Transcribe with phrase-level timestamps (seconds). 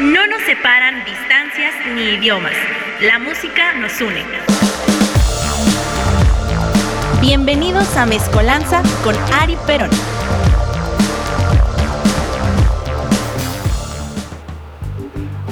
[0.00, 2.54] No nos separan distancias ni idiomas.
[3.02, 4.24] La música nos une.
[7.20, 9.90] Bienvenidos a Mezcolanza con Ari Perón.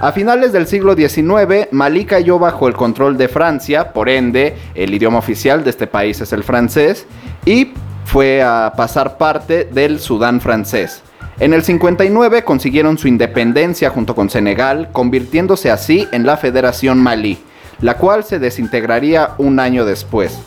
[0.00, 4.92] A finales del siglo XIX, Malí cayó bajo el control de Francia, por ende, el
[4.92, 7.06] idioma oficial de este país es el francés,
[7.46, 7.70] y
[8.04, 11.02] fue a pasar parte del Sudán francés.
[11.40, 17.38] En el 59 consiguieron su independencia junto con Senegal, convirtiéndose así en la Federación Malí,
[17.80, 20.38] la cual se desintegraría un año después.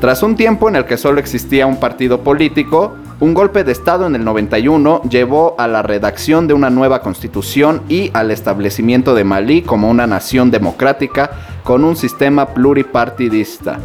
[0.00, 4.06] Tras un tiempo en el que solo existía un partido político, un golpe de Estado
[4.06, 9.24] en el 91 llevó a la redacción de una nueva constitución y al establecimiento de
[9.24, 11.30] Malí como una nación democrática
[11.62, 13.78] con un sistema pluripartidista.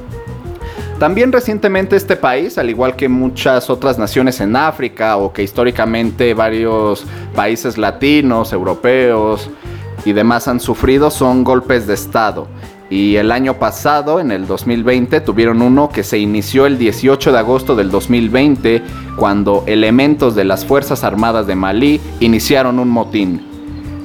[1.01, 6.35] También recientemente este país, al igual que muchas otras naciones en África o que históricamente
[6.35, 9.49] varios países latinos, europeos
[10.05, 12.47] y demás han sufrido, son golpes de Estado.
[12.91, 17.39] Y el año pasado, en el 2020, tuvieron uno que se inició el 18 de
[17.39, 18.83] agosto del 2020,
[19.15, 23.50] cuando elementos de las Fuerzas Armadas de Malí iniciaron un motín.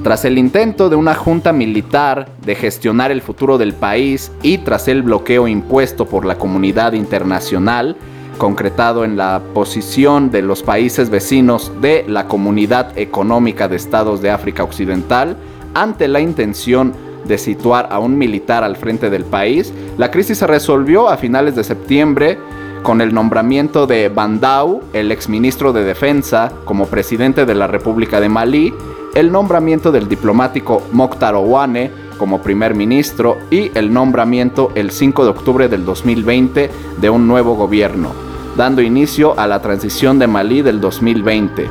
[0.06, 4.86] Tras el intento de una junta militar de gestionar el futuro del país y tras
[4.86, 7.96] el bloqueo impuesto por la comunidad internacional,
[8.38, 14.30] concretado en la posición de los países vecinos de la Comunidad Económica de Estados de
[14.30, 15.36] África Occidental,
[15.74, 16.92] ante la intención
[17.24, 21.56] de situar a un militar al frente del país, la crisis se resolvió a finales
[21.56, 22.38] de septiembre
[22.84, 28.28] con el nombramiento de Bandau, el exministro de Defensa, como presidente de la República de
[28.28, 28.72] Malí,
[29.16, 35.30] el nombramiento del diplomático Mokhtar Owane como primer ministro y el nombramiento el 5 de
[35.30, 38.10] octubre del 2020 de un nuevo gobierno,
[38.58, 41.66] dando inicio a la transición de Malí del 2020.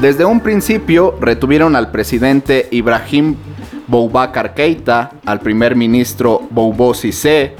[0.00, 3.36] Desde un principio retuvieron al presidente Ibrahim
[3.86, 7.56] Boubacar Keita, al primer ministro Boubou Cissé,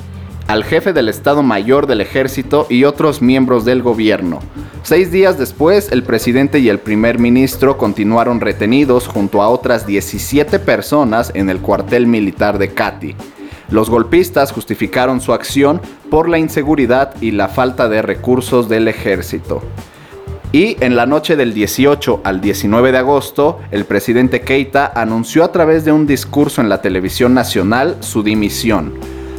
[0.47, 4.41] al jefe del Estado Mayor del Ejército y otros miembros del gobierno.
[4.83, 10.61] Seis días después, el presidente y el primer ministro continuaron retenidos junto a otras 17
[10.61, 13.17] personas en el cuartel militar de Cati.
[13.69, 19.61] Los golpistas justificaron su acción por la inseguridad y la falta de recursos del ejército.
[20.53, 25.50] Y en la noche del 18 al 19 de agosto, el presidente Keita anunció a
[25.50, 28.93] través de un discurso en la televisión nacional su dimisión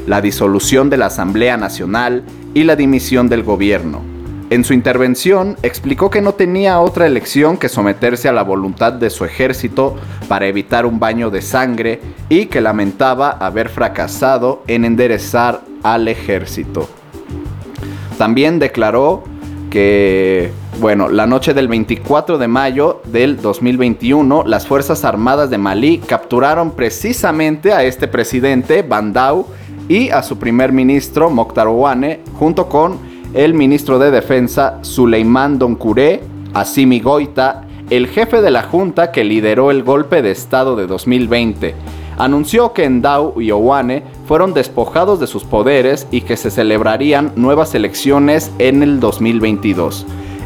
[0.08, 2.24] la disolución de la Asamblea Nacional
[2.56, 4.02] y la dimisión del gobierno.
[4.50, 9.10] En su intervención explicó que no tenía otra elección que someterse a la voluntad de
[9.10, 9.98] su ejército
[10.30, 12.00] para evitar un baño de sangre
[12.30, 16.88] y que lamentaba haber fracasado en enderezar al ejército.
[18.18, 19.26] También declaró
[19.70, 25.98] que, bueno, la noche del 24 de mayo del 2021, las Fuerzas Armadas de Malí
[25.98, 29.46] capturaron precisamente a este presidente, Bandau,
[29.90, 32.98] y a su primer ministro Mokhtar Ouane junto con
[33.34, 36.22] el ministro de Defensa Suleiman Doncouré,
[36.54, 41.74] Assimi Goita el jefe de la junta que lideró el golpe de Estado de 2020
[42.18, 47.76] anunció que Endau y Owane fueron despojados de sus poderes y que se celebrarían nuevas
[47.76, 50.06] elecciones en el 2022.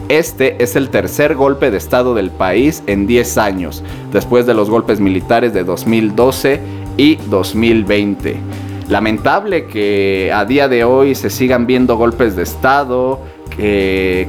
[0.09, 4.69] Este es el tercer golpe de Estado del país en 10 años, después de los
[4.69, 6.59] golpes militares de 2012
[6.97, 8.35] y 2020.
[8.91, 13.21] Lamentable que a día de hoy se sigan viendo golpes de Estado,
[13.55, 14.27] que,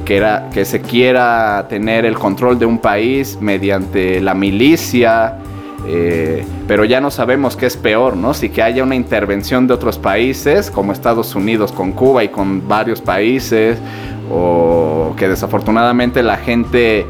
[0.53, 5.37] que, se quiera tener el control de un país mediante la milicia,
[5.85, 8.33] eh, pero ya no sabemos qué es peor, ¿no?
[8.33, 12.65] Si que haya una intervención de otros países, como Estados Unidos con Cuba y con
[12.65, 13.77] varios países,
[14.31, 17.05] o que desafortunadamente la gente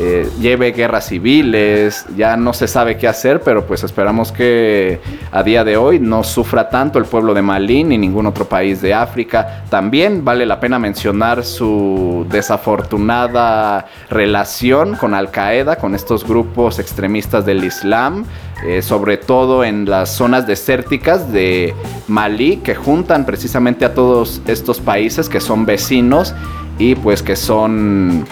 [0.00, 5.00] eh, lleve guerras civiles, ya no se sabe qué hacer, pero pues esperamos que
[5.32, 8.80] a día de hoy no sufra tanto el pueblo de Malí ni ningún otro país
[8.80, 9.64] de África.
[9.70, 17.44] También vale la pena mencionar su desafortunada relación con Al Qaeda, con estos grupos extremistas
[17.44, 18.24] del Islam,
[18.64, 21.74] eh, sobre todo en las zonas desérticas de
[22.06, 26.36] Malí, que juntan precisamente a todos estos países que son vecinos
[26.78, 28.24] y pues que son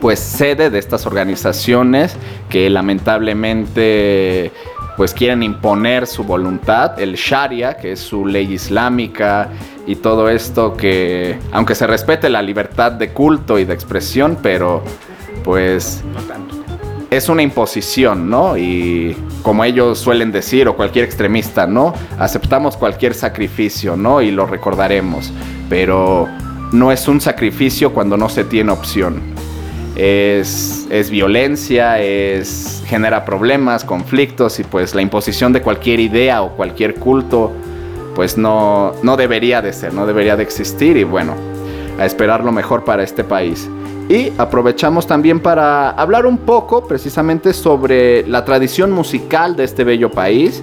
[0.00, 2.16] pues sede de estas organizaciones
[2.48, 4.50] que lamentablemente
[4.96, 9.48] pues quieren imponer su voluntad, el Sharia, que es su ley islámica
[9.86, 14.82] y todo esto que aunque se respete la libertad de culto y de expresión, pero
[15.44, 16.02] pues
[17.10, 18.56] es una imposición, ¿no?
[18.56, 21.94] Y como ellos suelen decir, o cualquier extremista, ¿no?
[22.18, 24.20] Aceptamos cualquier sacrificio, ¿no?
[24.20, 25.32] Y lo recordaremos,
[25.68, 26.28] pero
[26.72, 29.39] no es un sacrificio cuando no se tiene opción
[30.00, 36.94] es, violencia, es, genera problemas, conflictos y pues la imposición de cualquier idea o cualquier
[36.94, 37.52] culto
[38.14, 41.34] pues no, no debería de ser, no debería de existir y bueno,
[41.98, 43.68] a esperar lo mejor para este país.
[44.08, 50.10] Y aprovechamos también para hablar un poco precisamente sobre la tradición musical de este bello
[50.10, 50.60] país.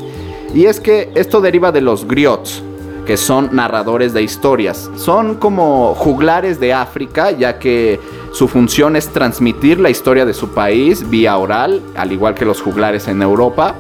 [0.54, 2.62] Y es que esto deriva de los griots,
[3.08, 4.92] que son narradores de historias.
[4.98, 8.02] Son como juglares de África, ya que
[8.34, 12.62] su función es transmitir la historia de su país vía oral, al igual que los
[12.62, 13.76] juglares en Europa.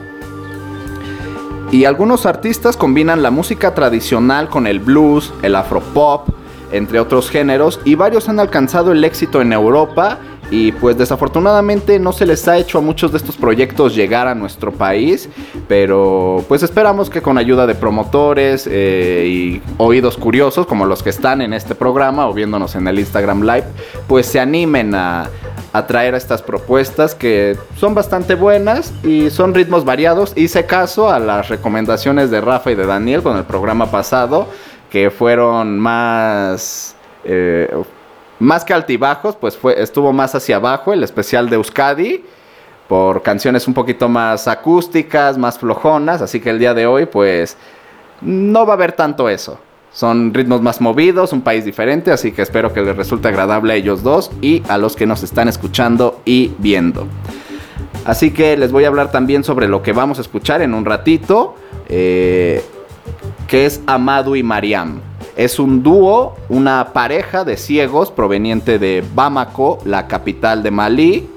[1.72, 6.30] Y algunos artistas combinan la música tradicional con el blues, el afropop,
[6.72, 10.20] entre otros géneros, y varios han alcanzado el éxito en Europa
[10.50, 14.36] y pues desafortunadamente no se les ha hecho a muchos de estos proyectos llegar a
[14.36, 15.30] nuestro país,
[15.68, 21.10] pero pues esperamos que con ayuda de promotores eh, y oídos curiosos como los que
[21.10, 23.66] están en este programa o viéndonos en el Instagram Live,
[24.08, 25.30] pues se animen a,
[25.74, 30.34] a traer estas propuestas que son bastante buenas y son ritmos variados.
[30.36, 34.48] Hice caso a las recomendaciones de Rafa y de Daniel con el programa pasado,
[34.90, 36.96] que fueron más...
[37.26, 37.70] Eh,
[38.40, 42.24] más que altibajos, pues fue, estuvo más hacia abajo el especial de Euskadi
[42.88, 47.58] por canciones un poquito más acústicas, más flojonas, así que el día de hoy pues
[48.22, 49.60] no va a haber tanto eso.
[49.92, 53.76] Son ritmos más movidos, un país diferente, así que espero que les resulte agradable a
[53.76, 57.08] ellos dos y a los que nos están escuchando y viendo.
[58.06, 60.86] Así que les voy a hablar también sobre lo que vamos a escuchar en un
[60.86, 61.56] ratito,
[61.90, 62.64] eh,
[63.48, 65.02] que es Amadu y Mariam.
[65.38, 71.30] Es un dúo, una pareja de ciegos proveniente de Bamako, la capital de Malí.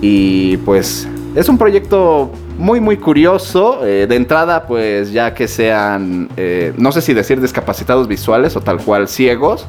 [0.00, 3.84] Y pues es un proyecto muy muy curioso.
[3.84, 8.60] Eh, de entrada pues ya que sean, eh, no sé si decir discapacitados visuales o
[8.60, 9.66] tal cual ciegos.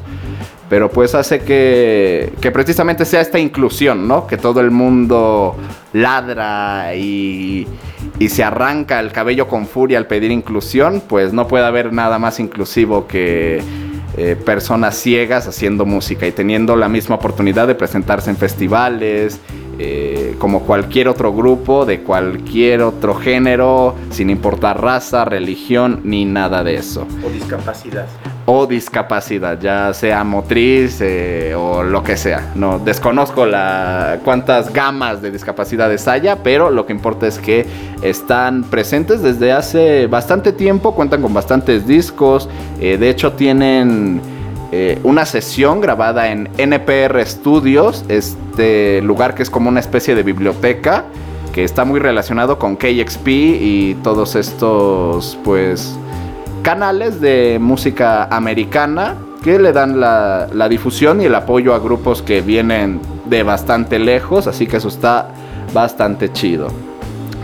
[0.72, 4.26] Pero pues hace que, precisamente sea esta inclusión, ¿no?
[4.26, 5.54] Que todo el mundo
[5.92, 7.66] ladra y,
[8.18, 12.18] y se arranca el cabello con furia al pedir inclusión, pues no puede haber nada
[12.18, 13.60] más inclusivo que
[14.16, 19.40] eh, personas ciegas haciendo música y teniendo la misma oportunidad de presentarse en festivales,
[19.78, 26.64] eh, como cualquier otro grupo, de cualquier otro género, sin importar raza, religión, ni nada
[26.64, 27.06] de eso.
[27.22, 28.06] O discapacidad.
[28.54, 32.52] O discapacidad, ya sea motriz eh, o lo que sea.
[32.54, 37.66] No desconozco la, cuántas gamas de discapacidades haya, pero lo que importa es que
[38.02, 42.46] están presentes desde hace bastante tiempo, cuentan con bastantes discos,
[42.78, 44.20] eh, de hecho tienen
[44.70, 50.24] eh, una sesión grabada en NPR Studios, este lugar que es como una especie de
[50.24, 51.06] biblioteca
[51.54, 55.96] que está muy relacionado con KXP y todos estos pues
[56.62, 62.22] canales de música americana que le dan la, la, difusión y el apoyo a grupos
[62.22, 65.28] que vienen de bastante lejos, así que eso está
[65.74, 66.68] bastante chido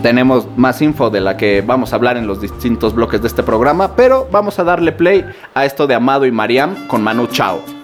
[0.01, 3.43] tenemos más info de la que vamos a hablar en los distintos bloques de este
[3.43, 7.78] programa, pero vamos a darle play a esto de Amado y Mariam con Manu Chao.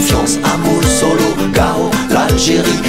[0.00, 0.38] Confiance.
[0.42, 2.80] Amour, solo, Gao, l'Algérie,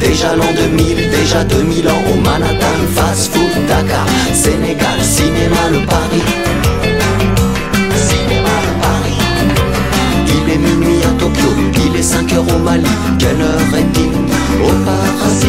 [0.00, 6.22] déjà l'an 2000, déjà 2000 ans, au Manhattan, fast food, Dakar, Sénégal, cinéma, le Paris.
[7.94, 9.18] Cinéma, le Paris.
[10.28, 11.48] Il est minuit à Tokyo,
[11.86, 12.84] il est 5 heures au Mali.
[13.18, 14.12] Quelle heure est-il?
[14.64, 15.46] Au paradis.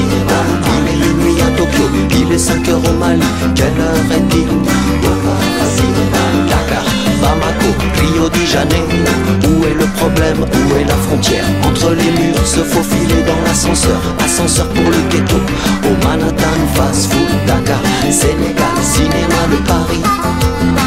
[0.85, 3.21] Il est minuit à Tokyo, il est 5 heures au Mali.
[3.55, 4.47] Quelle heure est-il?
[4.47, 6.42] Au paradis.
[6.73, 6.83] Dakar,
[7.21, 8.87] Bamako, Rio de Janeiro.
[9.47, 10.39] Où est le problème?
[10.41, 11.45] Où est la frontière?
[11.65, 13.99] Entre les murs, se faufiler dans l'ascenseur.
[14.23, 15.35] Ascenseur pour le ghetto.
[15.83, 20.82] Au Manhattan, fast food, Dakar, Sénégal, cinéma de Paris.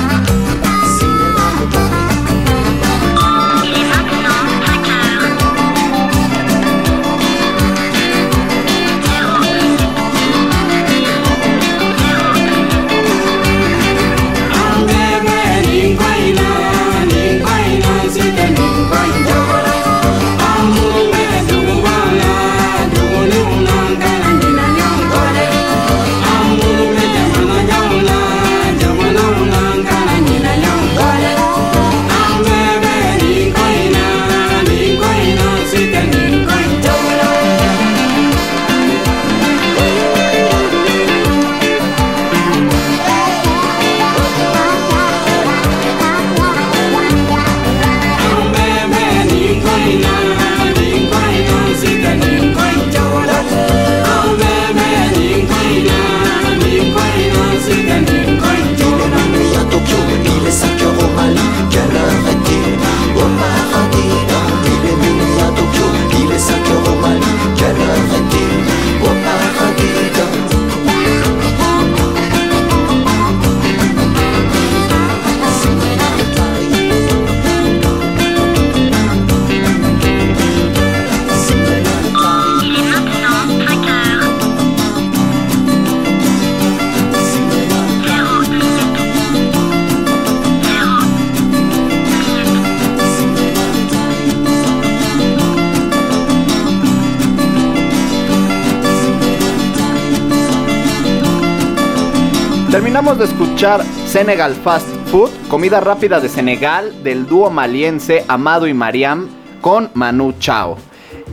[103.06, 109.28] De escuchar Senegal Fast Food, comida rápida de Senegal, del dúo maliense Amado y Mariam
[109.60, 110.76] con Manu Chao.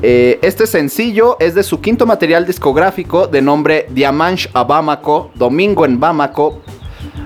[0.04, 5.84] Eh, este sencillo es de su quinto material discográfico de nombre Diamanche a Bamako, Domingo
[5.86, 6.62] en Bamako.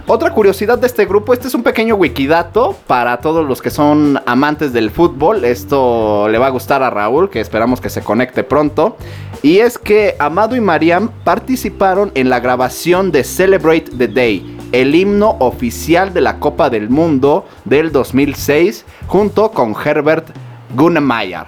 [0.09, 4.17] Otra curiosidad de este grupo, este es un pequeño wikidato para todos los que son
[4.25, 5.43] amantes del fútbol.
[5.43, 8.95] Esto le va a gustar a Raúl, que esperamos que se conecte pronto.
[9.43, 14.95] Y es que Amado y Mariam participaron en la grabación de Celebrate the Day, el
[14.95, 20.29] himno oficial de la Copa del Mundo del 2006, junto con Herbert
[20.73, 21.47] Gunnemeyer.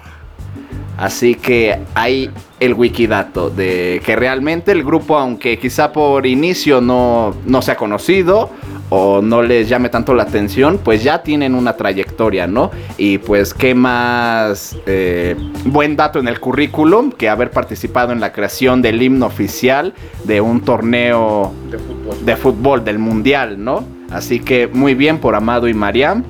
[0.98, 7.34] Así que hay el wikidato de que realmente el grupo, aunque quizá por inicio no,
[7.46, 8.50] no sea conocido
[8.90, 12.70] o no les llame tanto la atención, pues ya tienen una trayectoria, ¿no?
[12.98, 18.32] Y pues qué más eh, buen dato en el currículum que haber participado en la
[18.32, 22.26] creación del himno oficial de un torneo de fútbol.
[22.26, 23.84] de fútbol del mundial, ¿no?
[24.10, 26.24] Así que muy bien por Amado y Mariam.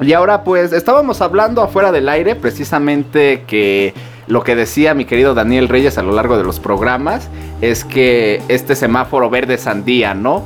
[0.00, 3.92] Y ahora pues estábamos hablando afuera del aire precisamente que
[4.28, 7.28] lo que decía mi querido Daniel Reyes a lo largo de los programas
[7.60, 10.42] es que este semáforo verde sandía, ¿no?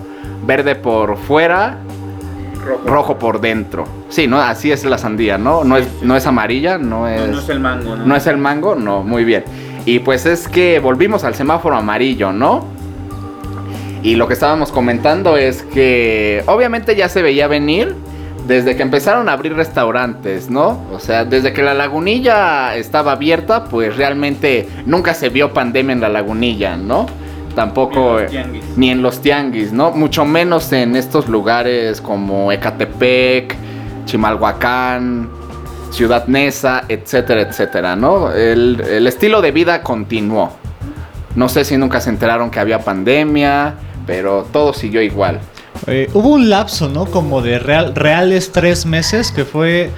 [0.46, 1.78] Verde por fuera,
[2.64, 2.88] Rojo.
[2.88, 3.84] rojo por dentro.
[4.08, 5.64] Sí, no, así es la sandía, ¿no?
[5.64, 7.20] No es, no es amarilla, no es.
[7.20, 8.06] No, no es el mango, ¿no?
[8.06, 8.74] ¿No es el mango?
[8.76, 9.44] No, muy bien.
[9.84, 12.64] Y pues es que volvimos al semáforo amarillo, ¿no?
[14.04, 17.94] Y lo que estábamos comentando es que obviamente ya se veía venir
[18.46, 20.80] desde que empezaron a abrir restaurantes, ¿no?
[20.92, 26.00] O sea, desde que la lagunilla estaba abierta, pues realmente nunca se vio pandemia en
[26.00, 27.06] la lagunilla, ¿no?
[27.54, 28.18] Tampoco...
[28.18, 28.64] Ni en los tianguis.
[28.76, 29.90] Ni en los tianguis, ¿no?
[29.92, 33.54] Mucho menos en estos lugares como Ecatepec,
[34.06, 35.30] Chimalhuacán,
[35.90, 38.32] Ciudad Neza, etcétera, etcétera, ¿no?
[38.32, 40.52] El, el estilo de vida continuó.
[41.36, 43.74] No sé si nunca se enteraron que había pandemia,
[44.06, 45.40] pero todo siguió igual.
[45.86, 47.06] Eh, hubo un lapso, ¿no?
[47.06, 49.90] Como de real- reales tres meses, que fue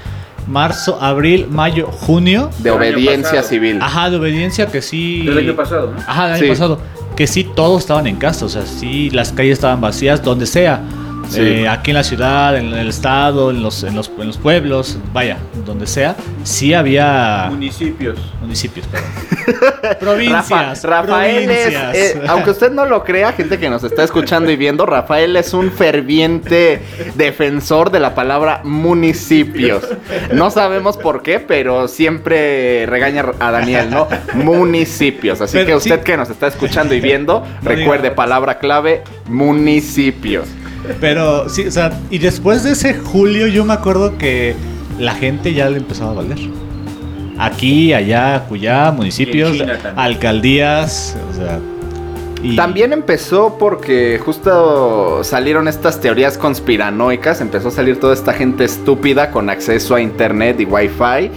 [0.47, 2.51] marzo, abril, mayo, junio.
[2.59, 3.79] De obediencia civil.
[3.83, 5.23] Ajá, de obediencia que sí.
[5.27, 6.01] Del año pasado, ¿no?
[6.07, 6.49] Ajá, del año Sí.
[6.49, 6.79] pasado.
[7.17, 8.45] Que sí, todos estaban en casa.
[8.47, 10.81] O sea, sí, las calles estaban vacías, donde sea.
[11.29, 11.41] Sí.
[11.41, 14.99] Eh, aquí en la ciudad, en el estado, en los, en los, en los pueblos,
[15.13, 18.19] vaya, donde sea, sí había Municipios.
[18.41, 19.09] municipios, perdón.
[20.01, 20.85] provincias.
[20.85, 21.97] Rafa- Rafael es, provincias.
[21.97, 25.55] eh, aunque usted no lo crea, gente que nos está escuchando y viendo, Rafael es
[25.55, 26.83] un ferviente
[27.15, 29.83] defensor de la palabra municipios.
[30.33, 34.09] No sabemos por qué, pero siempre regaña a Daniel, ¿no?
[34.35, 35.41] Municipios.
[35.41, 36.05] Así Pero que usted sí.
[36.05, 40.49] que nos está escuchando y viendo, No recuerde palabra clave, municipios.
[41.01, 44.55] Pero sí, o sea, y después de ese julio yo me acuerdo que
[44.99, 46.39] la gente ya le empezaba a valer.
[47.39, 49.57] Aquí, allá, acullá, municipios,
[49.97, 51.59] alcaldías, o sea...
[52.43, 58.65] y- También empezó porque justo salieron estas teorías conspiranoicas, empezó a salir toda esta gente
[58.65, 61.31] estúpida con acceso a internet y wifi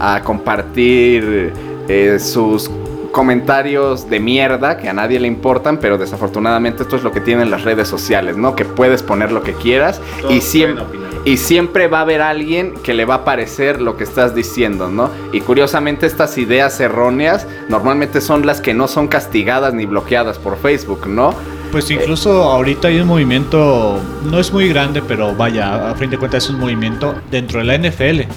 [0.00, 1.52] a compartir
[1.88, 2.68] eh, sus
[3.14, 7.48] comentarios de mierda que a nadie le importan, pero desafortunadamente esto es lo que tienen
[7.48, 8.56] las redes sociales, ¿no?
[8.56, 10.84] Que puedes poner lo que quieras Todos y siempre...
[11.24, 14.90] Y siempre va a haber alguien que le va a parecer lo que estás diciendo,
[14.90, 15.08] ¿no?
[15.32, 20.58] Y curiosamente estas ideas erróneas normalmente son las que no son castigadas ni bloqueadas por
[20.58, 21.34] Facebook, ¿no?
[21.72, 23.98] Pues incluso ahorita hay un movimiento,
[24.30, 27.64] no es muy grande, pero vaya, a fin de cuentas es un movimiento dentro de
[27.64, 28.30] la NFL.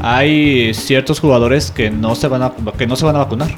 [0.00, 3.50] Hay ciertos jugadores que no se van a, que no se van a vacunar.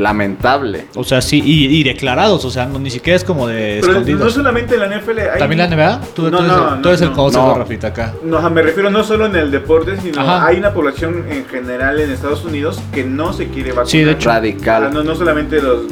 [0.00, 0.86] Lamentable.
[0.94, 3.92] O sea, sí, y, y declarados, o sea, no, ni siquiera es como de Pero
[3.92, 4.20] escondidos.
[4.20, 5.18] no solamente en la NFL.
[5.20, 6.00] Hay ¿También la NBA?
[6.14, 7.14] Tú, No, tú eres, no, el- tú no, eres el no.
[7.16, 7.54] consejo, No.
[7.54, 8.14] Rafita, acá.
[8.24, 10.46] No, me refiero no solo en el deporte, sino Ajá.
[10.46, 13.88] hay una población en general en Estados Unidos que no se quiere vacunar.
[13.88, 14.28] Sí, de hecho.
[14.30, 14.92] Radical.
[14.92, 15.82] no, no solamente los,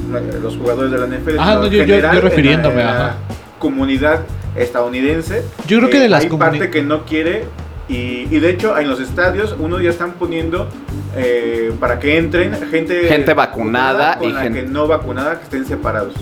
[0.42, 3.14] los jugadores de la NFL, Ajá, sino yo- yo- general yo refiriéndome, en la
[3.58, 4.20] comunidad
[4.56, 5.42] estadounidense.
[5.66, 7.44] Yo creo que eh, de las hay parte que no quiere
[7.88, 10.68] y, y de hecho en los estadios uno ya están poniendo
[11.16, 15.44] eh, para que entren gente Gente vacunada con y la gente- que no vacunada que
[15.44, 16.14] estén separados.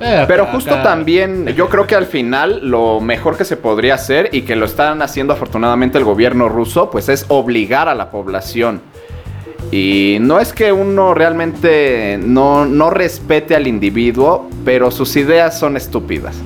[0.00, 4.28] Eh, Pero justo también, yo creo que al final lo mejor que se podría hacer
[4.32, 8.80] y que lo están haciendo afortunadamente el gobierno ruso, pues es obligar a la población.
[9.72, 15.76] Y no es que uno realmente no, no respete al individuo, pero sus ideas son
[15.76, 16.36] estúpidas.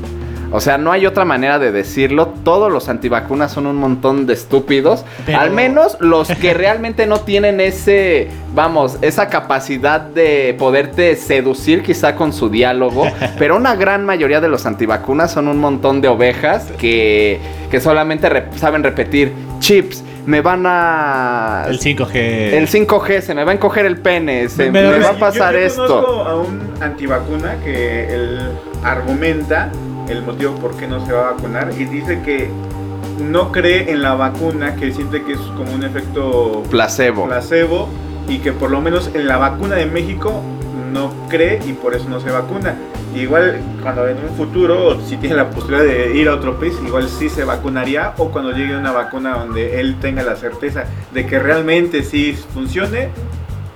[0.53, 2.29] O sea, no hay otra manera de decirlo.
[2.45, 5.05] Todos los antivacunas son un montón de estúpidos.
[5.25, 11.83] Pero- Al menos los que realmente no tienen ese, vamos, esa capacidad de poderte seducir
[11.83, 13.07] quizá con su diálogo.
[13.39, 18.29] Pero una gran mayoría de los antivacunas son un montón de ovejas que, que solamente
[18.29, 21.65] rep- saben repetir, chips, me van a...
[21.67, 22.15] El 5G.
[22.15, 25.15] El 5G, se me va a encoger el pene, se Me- me, me- va a
[25.15, 25.87] pasar yo, yo esto.
[25.87, 28.39] conozco a un antivacuna que él
[28.85, 29.71] argumenta
[30.09, 32.51] el motivo por qué no se va a vacunar y dice que
[33.21, 37.27] no cree en la vacuna, que siente que es como un efecto Placebo.
[37.27, 37.89] placebo
[38.29, 40.43] y que por lo menos en la vacuna de México
[40.93, 42.75] no cree y por eso no se vacuna.
[43.15, 47.09] Igual cuando en un futuro, si tiene la posibilidad de ir a otro país, igual
[47.09, 51.39] sí se vacunaría o cuando llegue una vacuna donde él tenga la certeza de que
[51.39, 53.11] realmente sí funcione,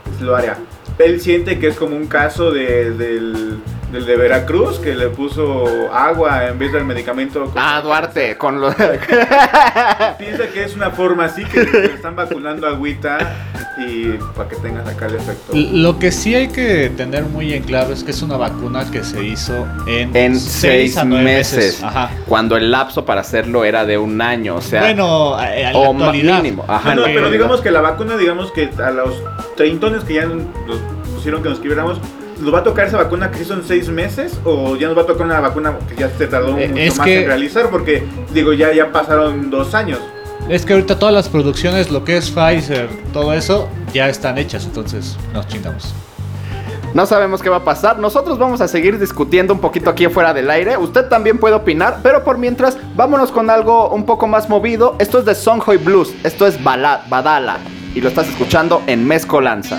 [0.04, 0.56] pues lo haría.
[0.98, 3.58] Él siente que es como un caso de- del,
[3.92, 7.52] del de Veracruz que le puso agua en vez del medicamento.
[7.56, 8.72] Ah, Duarte, con lo...
[10.18, 13.18] Piensa que es una forma así que le están vacunando agüita
[13.78, 15.52] y para que tengas acá el efecto.
[15.54, 19.04] Lo que sí hay que tener muy en claro es que es una vacuna que
[19.04, 21.82] se hizo en, en seis seis a nueve meses.
[21.82, 22.10] Ajá.
[22.26, 24.80] Cuando el lapso para hacerlo era de un año, o sea...
[24.80, 26.42] bueno, eh, a la o actualidad.
[26.42, 29.22] mínimo, ajá, No, pero digamos que la vacuna, digamos que a los
[29.56, 30.78] treintones que ya nos
[31.14, 32.00] pusieron que nos escribiéramos,
[32.40, 34.38] ¿nos va a tocar esa vacuna que sí son seis meses?
[34.44, 36.96] ¿O ya nos va a tocar una vacuna que ya se tardó Eh, mucho es
[36.98, 37.70] más que- en realizar?
[37.70, 39.98] Porque, digo, ya, ya pasaron dos años.
[40.48, 44.64] Es que ahorita todas las producciones, lo que es Pfizer, todo eso, ya están hechas,
[44.64, 45.92] entonces nos chingamos.
[46.94, 47.98] No sabemos qué va a pasar.
[47.98, 50.78] Nosotros vamos a seguir discutiendo un poquito aquí fuera del aire.
[50.78, 54.94] Usted también puede opinar, pero por mientras, vámonos con algo un poco más movido.
[54.98, 56.14] Esto es de Sonjoy Blues.
[56.24, 57.58] Esto es Bala- Badala.
[57.94, 59.78] Y lo estás escuchando en Mezcolanza.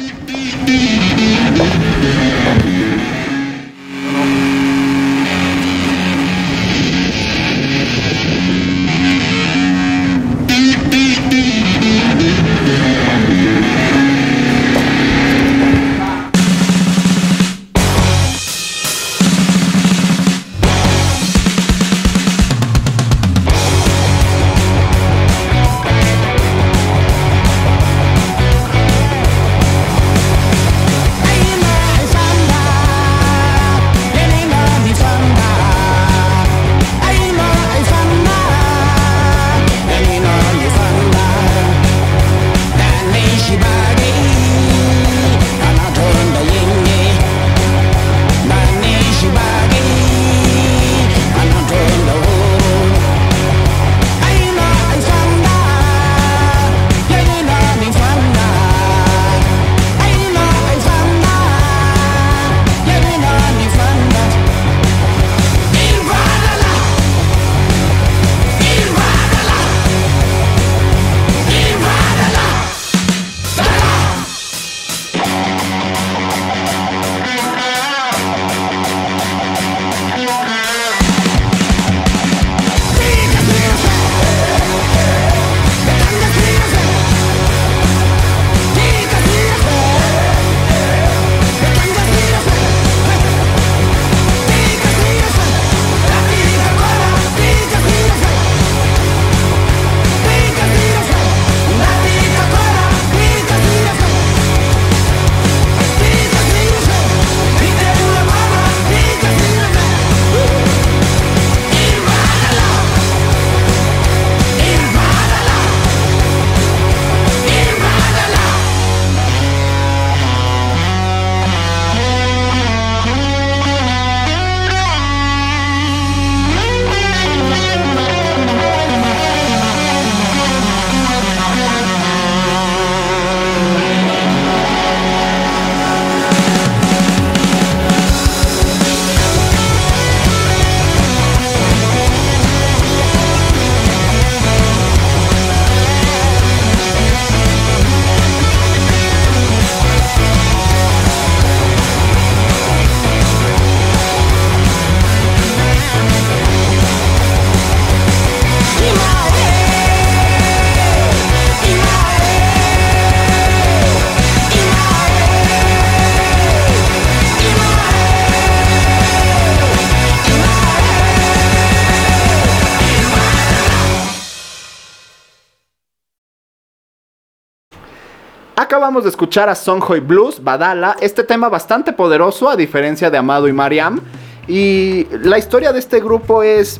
[178.87, 183.49] Acabamos de escuchar a Sonjoy Blues, Badala, este tema bastante poderoso a diferencia de Amado
[183.49, 183.99] y Mariam.
[184.47, 186.79] Y la historia de este grupo es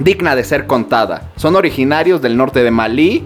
[0.00, 1.30] digna de ser contada.
[1.36, 3.24] Son originarios del norte de Malí,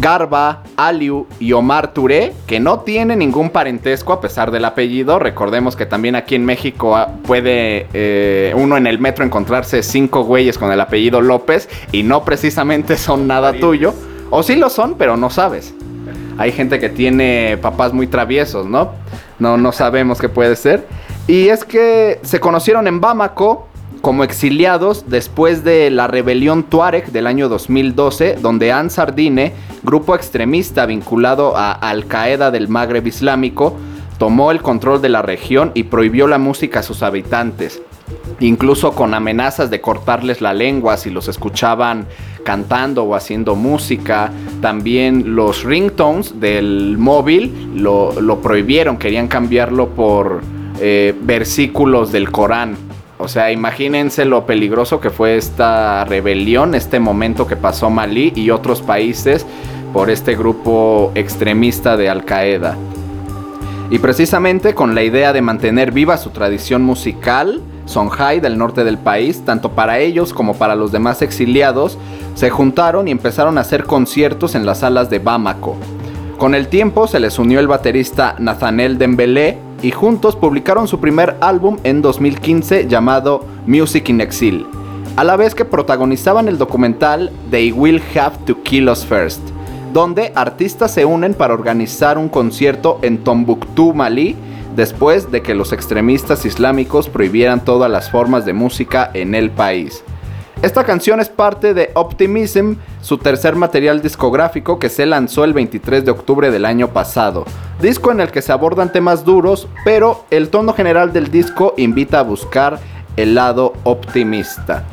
[0.00, 5.18] Garba, Aliu y Omar Touré, que no tienen ningún parentesco a pesar del apellido.
[5.18, 10.24] Recordemos que también aquí en México ah, puede eh, uno en el metro encontrarse cinco
[10.24, 13.92] güeyes con el apellido López y no precisamente son nada tuyo.
[14.30, 15.74] O sí lo son, pero no sabes.
[16.38, 18.92] Hay gente que tiene papás muy traviesos, ¿no?
[19.38, 20.86] No, no sabemos qué puede ser.
[21.26, 23.68] Y es que se conocieron en Bamako
[24.00, 30.86] como exiliados después de la rebelión Tuareg del año 2012, donde Ansar Dine, grupo extremista
[30.86, 33.76] vinculado a Al Qaeda del Magreb Islámico,
[34.18, 37.82] tomó el control de la región y prohibió la música a sus habitantes.
[38.40, 42.06] Incluso con amenazas de cortarles la lengua si los escuchaban
[42.44, 44.30] cantando o haciendo música.
[44.60, 50.42] También los ringtones del móvil lo, lo prohibieron, querían cambiarlo por
[50.80, 52.76] eh, versículos del Corán.
[53.18, 58.50] O sea, imagínense lo peligroso que fue esta rebelión, este momento que pasó Malí y
[58.50, 59.46] otros países
[59.94, 62.76] por este grupo extremista de Al Qaeda.
[63.88, 68.98] Y precisamente con la idea de mantener viva su tradición musical, Songhai del norte del
[68.98, 71.96] país, tanto para ellos como para los demás exiliados,
[72.34, 75.76] se juntaron y empezaron a hacer conciertos en las salas de Bamako.
[76.36, 81.36] Con el tiempo se les unió el baterista Nathaniel Dembélé y juntos publicaron su primer
[81.40, 84.66] álbum en 2015 llamado Music in Exile,
[85.16, 89.40] a la vez que protagonizaban el documental They Will Have to Kill Us First,
[89.94, 94.36] donde artistas se unen para organizar un concierto en Tombuctú, Malí,
[94.76, 100.04] después de que los extremistas islámicos prohibieran todas las formas de música en el país.
[100.62, 106.04] Esta canción es parte de Optimism, su tercer material discográfico que se lanzó el 23
[106.04, 107.44] de octubre del año pasado.
[107.80, 112.20] Disco en el que se abordan temas duros, pero el tono general del disco invita
[112.20, 112.78] a buscar
[113.16, 114.84] el lado optimista.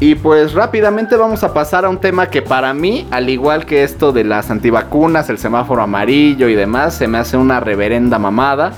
[0.00, 3.82] Y pues rápidamente vamos a pasar a un tema que para mí, al igual que
[3.82, 8.74] esto de las antivacunas, el semáforo amarillo y demás, se me hace una reverenda mamada.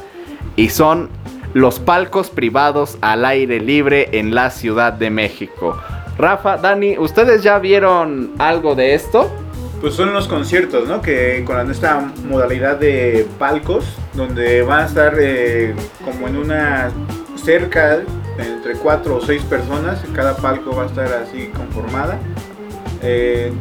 [0.56, 1.10] Y son
[1.52, 5.76] los palcos privados al aire libre en la Ciudad de México.
[6.16, 9.30] Rafa, Dani, ¿ustedes ya vieron algo de esto?
[9.82, 11.02] Pues son los conciertos, ¿no?
[11.02, 16.90] Que con esta modalidad de palcos, donde van a estar eh, como en una
[17.42, 18.00] cerca
[18.40, 22.18] entre cuatro o seis personas, cada palco va a estar así conformada.
[23.02, 23.52] Eh,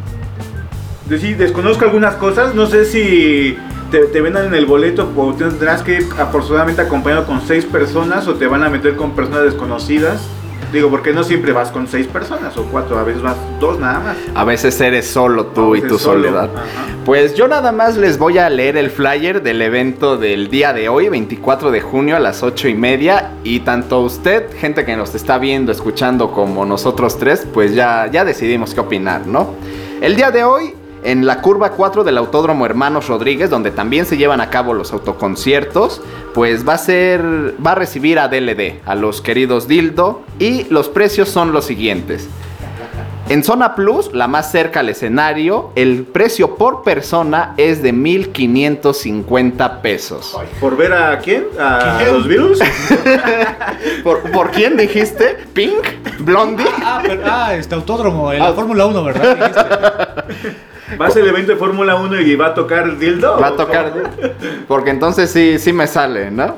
[1.07, 3.57] de- sí, desconozco algunas cosas, no sé si
[3.91, 8.27] te, te vendan en el boleto o tendrás que ir aproximadamente acompañado con seis personas
[8.27, 10.21] o te van a meter con personas desconocidas.
[10.71, 13.99] Digo, porque no siempre vas con seis personas o cuatro, a veces vas dos nada
[13.99, 14.17] más.
[14.36, 16.49] A veces eres solo tú y tu solo, soledad.
[16.55, 16.86] ajá.
[17.05, 20.89] Pues yo nada más les voy a leer el flyer del evento del día de
[20.89, 23.32] hoy, 24 de junio a las 8 y media.
[23.43, 28.23] Y tanto usted, gente que nos está viendo, escuchando, como nosotros tres, pues ya, ya
[28.25, 29.55] decidimos qué opinar, ¿no?
[30.01, 34.17] El día de hoy, en la curva 4 del Autódromo Hermanos Rodríguez, donde también se
[34.17, 36.01] llevan a cabo los autoconciertos,
[36.33, 37.21] pues va a ser,
[37.65, 40.21] va a recibir a DLD, a los queridos Dildo.
[40.39, 42.27] Y los precios son los siguientes.
[43.29, 49.81] En Zona Plus, la más cerca al escenario, el precio por persona es de 1.550
[49.81, 50.35] pesos.
[50.59, 51.45] ¿Por ver a quién?
[51.59, 52.13] ¿A ¿Quién?
[52.13, 52.59] los virus?
[54.03, 55.38] ¿Por, por quién dijiste?
[55.53, 55.85] ¿Pink?
[56.21, 56.65] ¿Blondie?
[56.83, 58.49] Ah, pero, ah, este autódromo, en Ah.
[58.49, 60.25] la Fórmula 1, ¿verdad?
[60.89, 60.97] Dijiste.
[60.97, 63.39] ¿Va a ser el evento de Fórmula 1 y va a tocar Dildo?
[63.39, 63.93] Va a tocar.
[64.67, 66.58] Porque entonces sí, sí me sale, ¿no?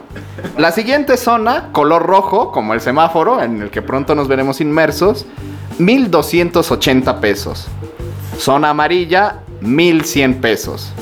[0.58, 5.26] La siguiente zona, color rojo, como el semáforo, en el que pronto nos veremos inmersos,
[5.80, 7.68] 1280 pesos.
[8.38, 10.94] Zona amarilla, 1100 pesos.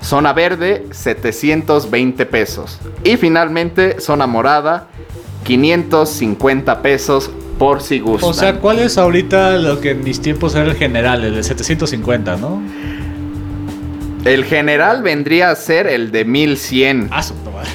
[0.00, 2.78] Zona verde, 720 pesos.
[3.04, 4.88] Y finalmente, zona morada,
[5.44, 7.30] 550 pesos
[7.62, 8.30] por si gustan.
[8.30, 11.44] O sea, ¿cuál es ahorita lo que en mis tiempos era el general, el de
[11.44, 12.60] 750, no?
[14.24, 17.08] el general vendría a ser el de 1100.
[17.12, 17.70] Ah, su madre.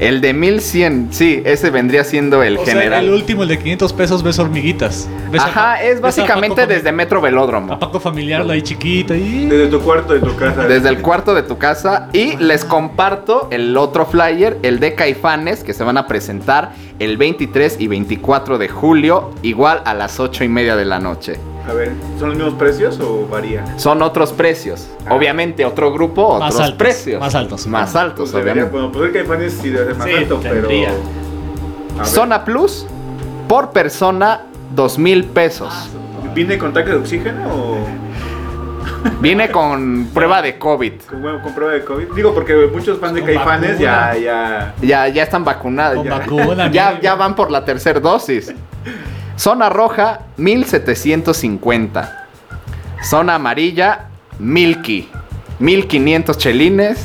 [0.00, 3.04] El de 1100, sí, ese vendría siendo el O sea, general.
[3.04, 5.08] el último, el de 500 pesos, ves hormiguitas.
[5.30, 7.74] Ves a- Ajá, es básicamente desde Metro Velódromo.
[7.74, 9.46] A Paco familiar, ahí chiquita y...
[9.46, 10.64] Desde tu cuarto de tu casa.
[10.66, 12.08] Desde el cuarto de tu casa.
[12.12, 17.16] Y les comparto el otro flyer, el de Caifanes, que se van a presentar el
[17.16, 21.34] 23 y 24 de julio, igual a las 8 y media de la noche.
[21.68, 23.64] A ver, ¿son los mismos precios o varía?
[23.78, 24.86] Son otros precios.
[25.06, 25.14] Ah.
[25.14, 27.20] Obviamente, otro grupo, Más otros altos, precios.
[27.20, 27.66] más altos.
[27.66, 28.72] Más altos, Pues debería, obviamente.
[28.78, 30.92] bueno, pues el Caifanes sí debe ser más Sí, alto, tendría.
[31.94, 32.04] pero...
[32.04, 32.86] Zona Plus,
[33.48, 34.42] por persona,
[34.74, 35.72] 2 mil pesos.
[36.34, 37.78] ¿Viene con tanque de oxígeno o
[39.20, 40.92] Viene con prueba de COVID.
[41.08, 42.06] con, bueno, con prueba de COVID?
[42.14, 44.74] Digo, porque muchos fans de Caifanes ya, ya...
[44.82, 45.96] Ya, ya están vacunados.
[45.98, 46.18] Con ya.
[46.18, 48.52] vacuna, ya, ya van por la tercera dosis.
[49.36, 52.26] Zona roja, 1750.
[53.02, 54.06] Zona amarilla,
[54.38, 55.08] Milky,
[55.58, 57.04] 1500 chelines.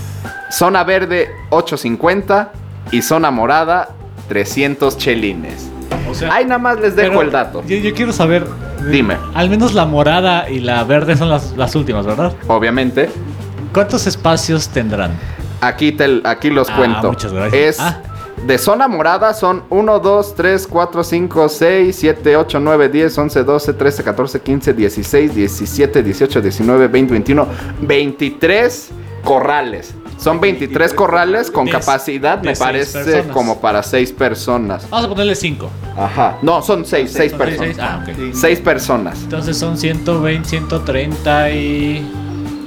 [0.52, 2.52] Zona verde, 850.
[2.92, 3.90] Y zona morada,
[4.30, 5.70] 300 chelines.
[6.10, 7.64] O sea, Ahí nada más les dejo el dato.
[7.68, 8.48] Yo, yo quiero saber...
[8.90, 9.18] Dime.
[9.36, 12.34] Al menos la morada y la verde son las, las últimas, ¿verdad?
[12.48, 13.10] Obviamente,
[13.74, 15.12] ¿Cuántos espacios tendrán?
[15.62, 17.10] aquí, te, aquí los Ah, cuento.
[17.10, 17.62] muchas gracias.
[17.76, 18.02] Es Ah.
[18.46, 23.44] De zona morada son 1, 2, 3, 4, 5, 6, 7, 8, 9, 10, 11,
[23.44, 27.48] 12, 13, 14, 15, 16, 17, 18, 19, 20, 21,
[27.82, 28.90] 23
[29.24, 29.94] corrales.
[30.18, 33.34] Son 23 corrales con capacidad, me parece, personas.
[33.34, 34.90] como para 6 personas.
[34.90, 35.70] Vamos a ponerle 5.
[35.98, 36.38] Ajá.
[36.42, 37.78] No, son 6, 6 personas.
[37.80, 38.16] Ah, ok.
[38.16, 38.32] Sí.
[38.34, 39.18] 6 personas.
[39.24, 42.06] Entonces son 120, 130 y...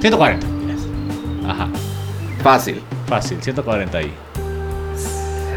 [0.01, 0.47] 140.
[1.47, 1.67] Ajá,
[2.41, 2.81] Fácil.
[3.07, 4.11] fácil, 140 ahí.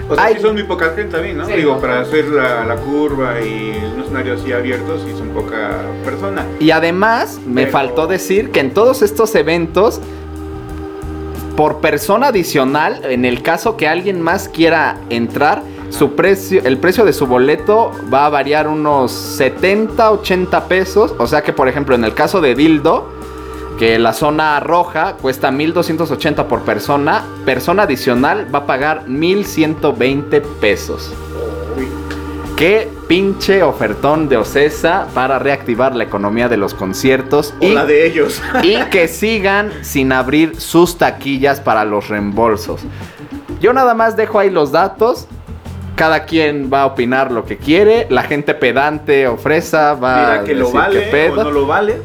[0.08, 0.34] O sea, Ay.
[0.36, 1.46] sí son muy poca gente también, ¿no?
[1.46, 1.52] Sí.
[1.54, 5.70] Digo, para hacer la, la curva y un escenario así abierto, sí son poca
[6.04, 6.44] persona.
[6.60, 10.00] Y además, me Pero- faltó decir que en todos estos eventos,
[11.56, 17.04] por persona adicional, en el caso que alguien más quiera entrar, su precio, el precio
[17.04, 21.14] de su boleto va a variar unos 70, 80 pesos.
[21.18, 23.08] O sea que, por ejemplo, en el caso de Dildo,
[23.78, 31.12] que la zona roja cuesta 1280 por persona, persona adicional va a pagar 1120 pesos.
[32.56, 37.84] Qué pinche ofertón de Ocesa para reactivar la economía de los conciertos o y, la
[37.84, 38.42] de ellos.
[38.62, 42.80] y que sigan sin abrir sus taquillas para los reembolsos.
[43.60, 45.28] Yo nada más dejo ahí los datos.
[45.96, 48.06] Cada quien va a opinar lo que quiere.
[48.10, 51.40] La gente pedante o fresa va Dirá a que lo decir vale qué pedo.
[51.40, 52.02] o no lo vale.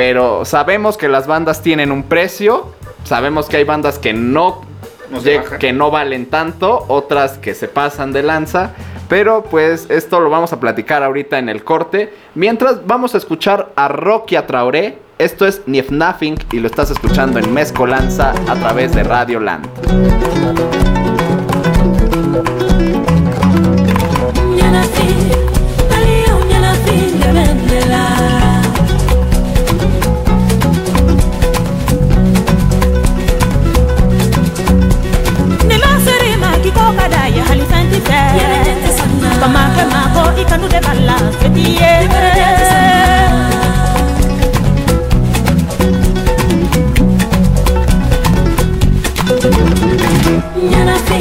[0.00, 2.68] Pero sabemos que las bandas tienen un precio.
[3.04, 4.62] Sabemos que hay bandas que no,
[5.58, 8.70] que no valen tanto, otras que se pasan de lanza.
[9.10, 12.14] Pero pues esto lo vamos a platicar ahorita en el corte.
[12.34, 14.96] Mientras vamos a escuchar a Rocky a Traoré.
[15.18, 19.68] Esto es Nief Nothing y lo estás escuchando en Mezcolanza a través de Radio Land.
[40.40, 42.98] Ma ko i kanu de b'a la feti ye Yɛrɛjɛ tɛ sanna.
[50.72, 51.20] Ñanafi,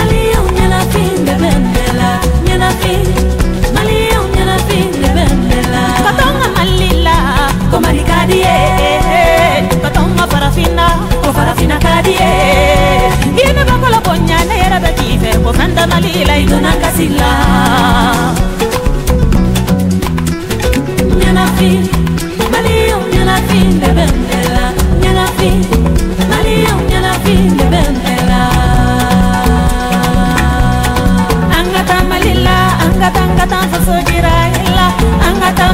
[0.00, 2.10] Aliou ñanafi, ndebendela.
[2.46, 2.94] Ñanafi,
[3.80, 5.82] Aliou ñanafi, ndebendela.
[6.04, 7.16] ka tɔn ka mali la
[7.70, 7.76] Ko
[15.46, 17.30] kofanda na lilaidu na kasila
[21.18, 21.80] nyanafi
[22.52, 25.50] maliyo nyanafi ndebendela nyanafi
[26.30, 28.40] maliyo nyanafi ndebendela
[31.58, 34.32] angata malila angata angata fasogira
[34.66, 34.92] ila
[35.28, 35.72] angata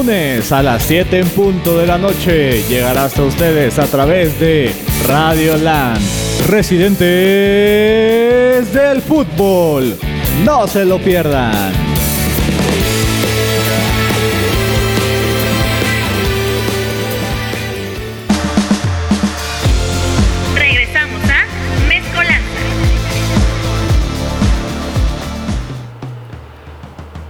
[0.00, 4.74] lunes a las 7 en punto de la noche llegará hasta ustedes a través de
[5.06, 6.00] Radio Land,
[6.48, 7.04] residentes
[8.72, 9.98] del fútbol.
[10.42, 11.74] No se lo pierdan.
[20.54, 21.44] Regresamos a
[21.88, 22.40] Mezcolanza.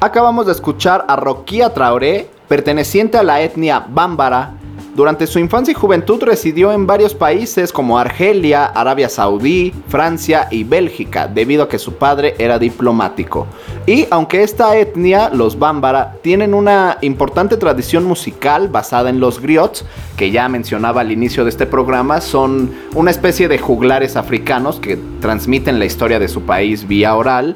[0.00, 4.54] Acabamos de escuchar a Roquía Traoré, perteneciente a la etnia bámbara.
[4.96, 10.64] Durante su infancia y juventud residió en varios países como Argelia, Arabia Saudí, Francia y
[10.64, 13.46] Bélgica, debido a que su padre era diplomático.
[13.86, 19.84] Y aunque esta etnia, los bámbara, tienen una importante tradición musical basada en los griots,
[20.16, 24.98] que ya mencionaba al inicio de este programa, son una especie de juglares africanos que
[25.20, 27.54] transmiten la historia de su país vía oral.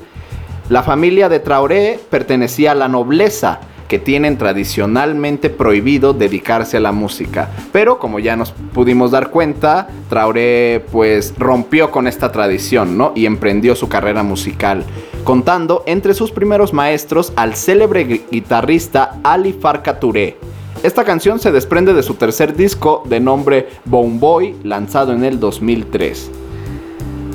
[0.69, 6.93] La familia de Traoré pertenecía a la nobleza que tienen tradicionalmente prohibido dedicarse a la
[6.93, 7.51] música.
[7.73, 13.13] Pero como ya nos pudimos dar cuenta, Traoré pues rompió con esta tradición, ¿no?
[13.15, 14.85] Y emprendió su carrera musical,
[15.25, 20.37] contando entre sus primeros maestros al célebre gui- guitarrista Ali Farka Touré.
[20.83, 25.41] Esta canción se desprende de su tercer disco de nombre Bone Boy, lanzado en el
[25.41, 26.31] 2003.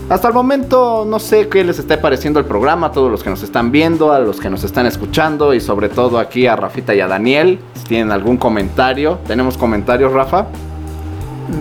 [0.10, 3.30] Hasta el momento no sé qué les está pareciendo el programa, a todos los que
[3.30, 6.95] nos están viendo, a los que nos están escuchando y sobre todo aquí a Rafita
[6.95, 7.60] y a Daniel.
[7.76, 10.47] Si tienen algún comentario, ¿tenemos comentarios, Rafa?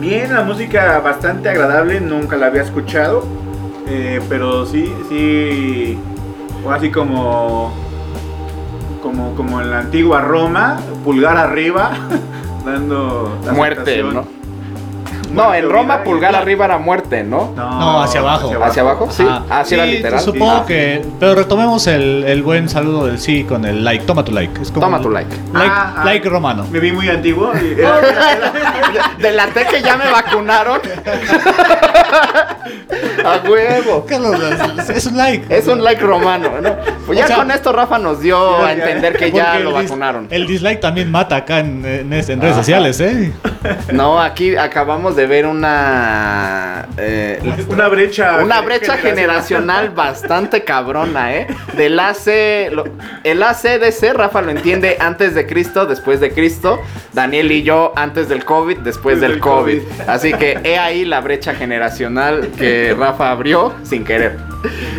[0.00, 3.22] Bien, la música bastante agradable, nunca la había escuchado,
[3.86, 5.98] eh, pero sí, sí,
[6.64, 7.70] o así como,
[9.02, 11.90] como, como en la antigua Roma, pulgar arriba,
[12.64, 14.14] dando la Muerte, aceptación.
[14.14, 14.38] ¿no?
[15.32, 17.52] No, en Roma pulgar arriba era muerte, ¿no?
[17.56, 18.52] No, hacia abajo.
[18.62, 19.08] ¿Hacia abajo?
[19.10, 19.22] Sí.
[19.22, 19.42] Ajá.
[19.50, 20.20] Ah, sí era Sí, literal.
[20.20, 20.64] Supongo Ah.
[20.66, 21.02] que.
[21.18, 24.04] Pero retomemos el, el buen saludo del sí con el like.
[24.04, 24.60] Toma tu like.
[24.60, 25.30] Es como Toma tu like.
[25.52, 26.04] Like, Ah, ah.
[26.04, 26.66] like romano.
[26.70, 27.52] Me vi muy antiguo.
[27.54, 28.32] y era- era-
[28.90, 30.80] era- Delaté que ya me vacunaron.
[33.24, 34.04] a huevo.
[34.08, 34.36] Carlos,
[34.88, 35.54] es- un like.
[35.54, 36.76] Es un like romano, ¿no?
[37.06, 39.72] Pues ya O sea, con esto Rafa nos dio ya, a entender que ya lo
[39.72, 40.26] vacunaron.
[40.30, 42.62] El dislike también mata acá en, en es- en redes Ajá.
[42.62, 43.32] sociales, ¿eh?
[43.92, 48.38] No, aquí acabamos de ver una eh, una brecha.
[48.42, 51.46] una brecha generacional bastante cabrona, ¿eh?
[51.76, 52.84] Del AC, lo-
[53.24, 56.80] el ACDC, Rafa lo entiende antes de Cristo, después de Cristo,
[57.12, 59.78] Daniel y yo antes del COVID, después del Del COVID.
[59.82, 60.08] COVID.
[60.08, 64.36] Así que he ahí la brecha generacional que Rafa abrió sin querer.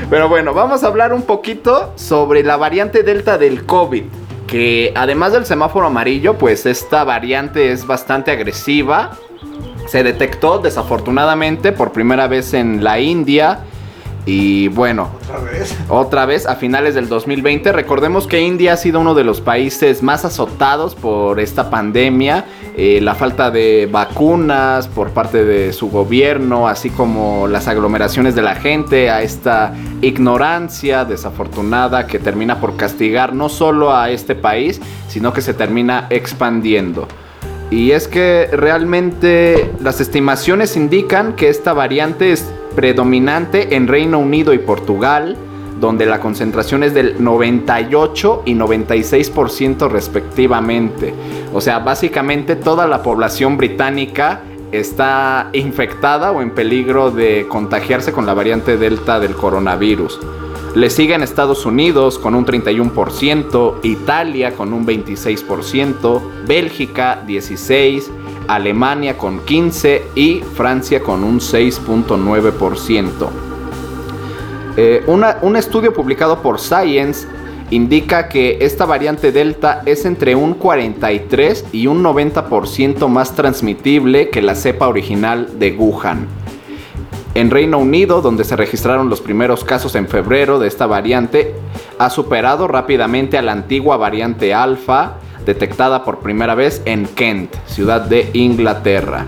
[0.09, 4.03] Pero bueno, vamos a hablar un poquito sobre la variante Delta del COVID.
[4.47, 9.11] Que además del semáforo amarillo, pues esta variante es bastante agresiva.
[9.89, 13.61] Se detectó desafortunadamente por primera vez en la India.
[14.25, 15.09] Y bueno,
[15.87, 17.71] otra vez a finales del 2020.
[17.71, 22.45] Recordemos que India ha sido uno de los países más azotados por esta pandemia.
[22.77, 28.43] Eh, la falta de vacunas por parte de su gobierno, así como las aglomeraciones de
[28.43, 34.79] la gente, a esta ignorancia desafortunada que termina por castigar no solo a este país,
[35.07, 37.07] sino que se termina expandiendo.
[37.71, 44.53] Y es que realmente las estimaciones indican que esta variante es predominante en Reino Unido
[44.53, 45.37] y Portugal,
[45.79, 51.13] donde la concentración es del 98 y 96% respectivamente.
[51.53, 54.41] O sea, básicamente toda la población británica
[54.71, 60.19] está infectada o en peligro de contagiarse con la variante Delta del coronavirus.
[60.75, 68.03] Le siguen Estados Unidos con un 31%, Italia con un 26%, Bélgica 16%,
[68.47, 73.29] Alemania con 15% y Francia con un 6.9%.
[74.77, 75.03] Eh,
[75.41, 77.27] un estudio publicado por Science
[77.71, 84.41] indica que esta variante Delta es entre un 43 y un 90% más transmitible que
[84.43, 86.27] la cepa original de Wuhan.
[87.39, 91.55] En Reino Unido, donde se registraron los primeros casos en febrero de esta variante,
[91.97, 98.01] ha superado rápidamente a la antigua variante alfa, detectada por primera vez en Kent, ciudad
[98.01, 99.25] de Inglaterra.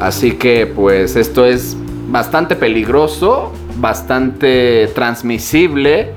[0.00, 1.76] Así que pues esto es
[2.08, 6.10] bastante peligroso, bastante transmisible.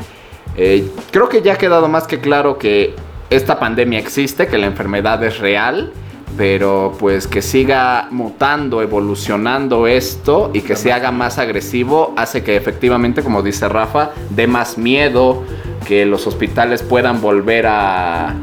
[0.58, 2.96] Eh, creo que ya ha quedado más que claro que
[3.30, 5.94] esta pandemia existe, que la enfermedad es real,
[6.38, 12.56] pero pues que siga mutando, evolucionando esto y que se haga más agresivo hace que
[12.56, 15.44] efectivamente, como dice Rafa, dé más miedo,
[15.84, 18.36] que los hospitales puedan volver a,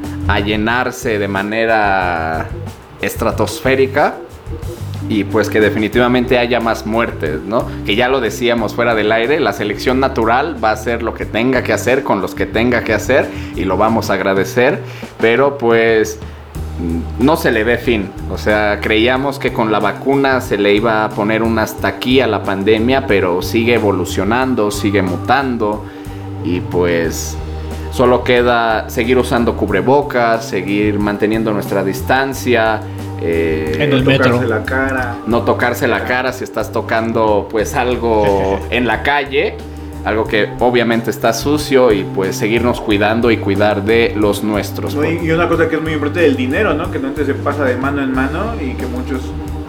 [0.45, 2.47] llenarse de manera
[3.03, 4.15] estratosférica
[5.09, 7.67] y pues que definitivamente haya más muertes, ¿no?
[7.85, 11.27] Que ya lo decíamos fuera del aire, la selección natural va a hacer lo que
[11.27, 14.79] tenga que hacer con los que tenga que hacer y lo vamos a agradecer,
[15.21, 16.21] pero pues
[17.19, 18.11] no se le ve fin.
[18.31, 22.21] O sea, creíamos que con la vacuna se le iba a poner un hasta aquí
[22.21, 25.85] a la pandemia, pero sigue evolucionando, sigue mutando
[26.45, 27.37] y pues
[27.93, 32.81] solo queda seguir usando cubrebocas, seguir manteniendo nuestra distancia.
[33.21, 34.49] eh, En el tocarse metro.
[34.49, 35.17] la cara.
[35.27, 39.57] no tocarse la cara si estás tocando pues algo en la calle,
[40.05, 44.95] algo que obviamente está sucio y pues seguirnos cuidando y cuidar de los nuestros.
[44.95, 46.91] No, y, una cosa que es muy importante, el dinero, ¿no?
[46.91, 49.21] Que no se pasa de mano en mano y que muchos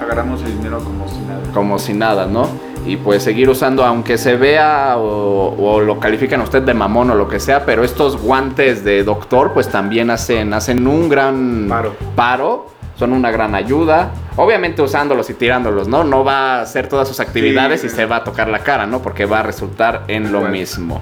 [0.02, 1.42] agarramos el dinero como si nada.
[1.54, 2.48] Como si nada, ¿no?
[2.86, 7.12] Y pues seguir usando, aunque se vea o, o lo califican a usted de mamón
[7.12, 11.68] o lo que sea, pero estos guantes de doctor pues también hacen, hacen un gran
[11.70, 11.94] Paro.
[12.16, 12.66] paro,
[13.02, 14.12] son una gran ayuda.
[14.36, 16.04] Obviamente usándolos y tirándolos, ¿no?
[16.04, 17.88] No va a hacer todas sus actividades Sí.
[17.88, 19.02] y se va a tocar la cara, ¿no?
[19.02, 21.02] Porque va a resultar en lo mismo.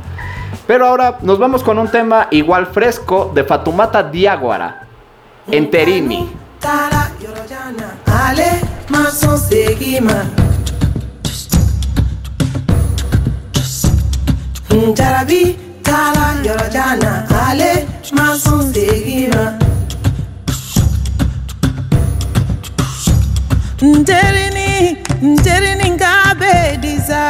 [0.65, 4.87] Pero ahora nos vamos con un tema igual fresco de Fatumata Diaguara,
[5.51, 6.31] Enterini.
[23.81, 27.23] nderini nderini ngabediza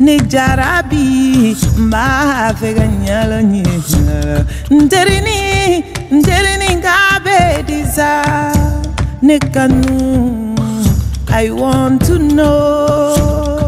[0.00, 8.10] ni jarabi mbafe ka nyalo nyalo nderini nderini ngabediza
[9.22, 10.54] ni kanu
[11.34, 13.61] i want to know.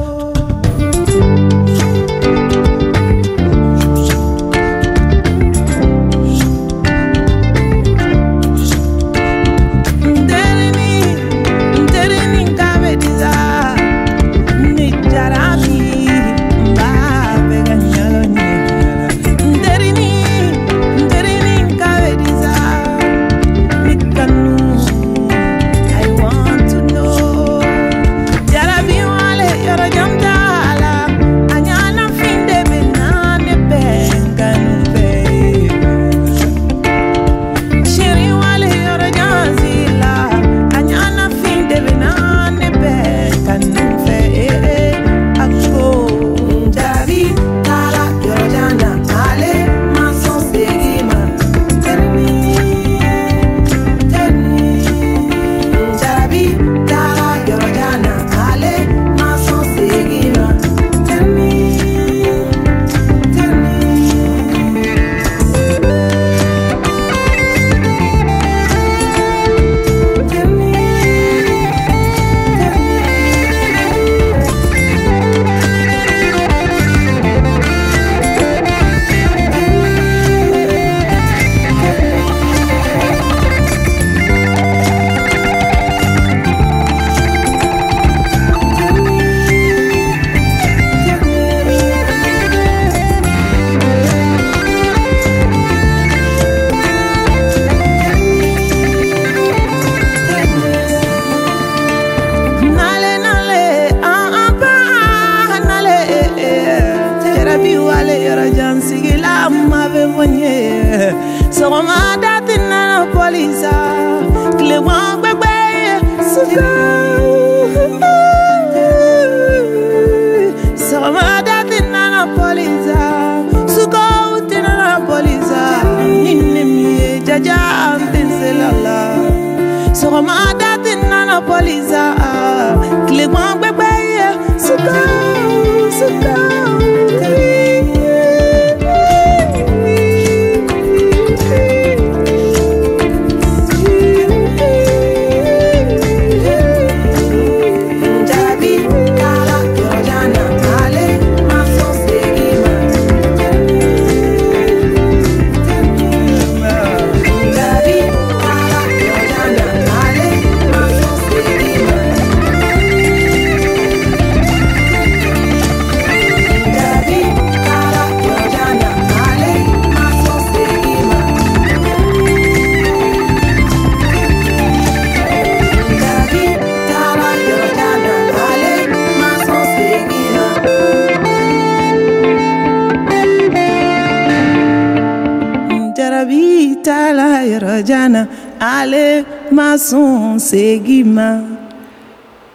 [189.75, 191.43] Maso, segima.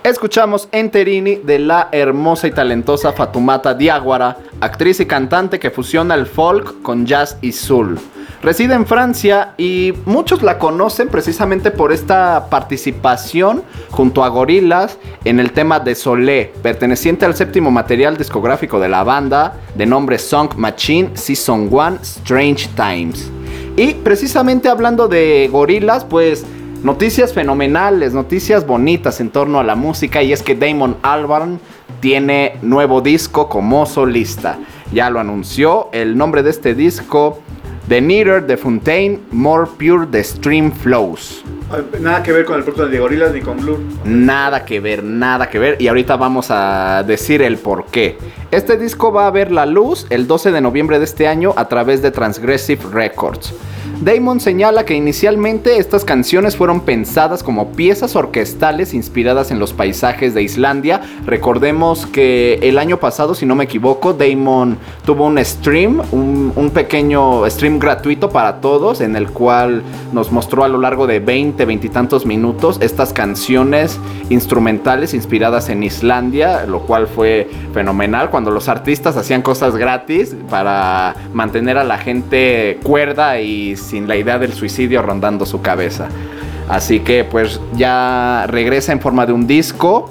[0.03, 6.25] Escuchamos Enterini de la hermosa y talentosa Fatumata Diaguara, actriz y cantante que fusiona el
[6.25, 7.99] folk con jazz y soul.
[8.41, 15.41] Reside en Francia y muchos la conocen precisamente por esta participación junto a Gorillaz en
[15.41, 20.55] el tema de Solé, perteneciente al séptimo material discográfico de la banda de nombre Song
[20.55, 23.29] Machine Season 1 Strange Times.
[23.75, 26.45] Y precisamente hablando de Gorillaz, pues
[26.83, 31.59] noticias fenomenales, noticias bonitas en torno a la música y es que Damon Albarn
[31.99, 34.57] tiene nuevo disco como solista.
[34.91, 37.39] Ya lo anunció, el nombre de este disco,
[37.87, 41.43] The Neater the Fontaine, More Pure the Stream Flows.
[41.99, 43.79] Nada que ver con el producto de Gorillaz ni con Blur.
[44.03, 45.79] Nada que ver, nada que ver.
[45.79, 48.17] Y ahorita vamos a decir el por qué.
[48.49, 51.67] Este disco va a ver la luz el 12 de noviembre de este año a
[51.67, 53.53] través de Transgressive Records.
[54.01, 60.33] Damon señala que inicialmente estas canciones fueron pensadas como piezas orquestales inspiradas en los paisajes
[60.33, 61.01] de Islandia.
[61.25, 67.49] Recordemos que el año pasado, si no me equivoco, Damon tuvo un stream, un, pequeño
[67.49, 69.81] stream gratuito para todos, en el cual
[70.13, 73.99] nos mostró a lo largo de 20, 20 y tantos minutos estas canciones
[74.29, 81.15] instrumentales inspiradas en Islandia, lo cual fue fenomenal cuando los artistas hacían cosas gratis para
[81.33, 86.07] mantener a la gente cuerda y sin la idea del suicidio rondando su cabeza.
[86.67, 90.09] Así que pues ya regresa en forma de un disco,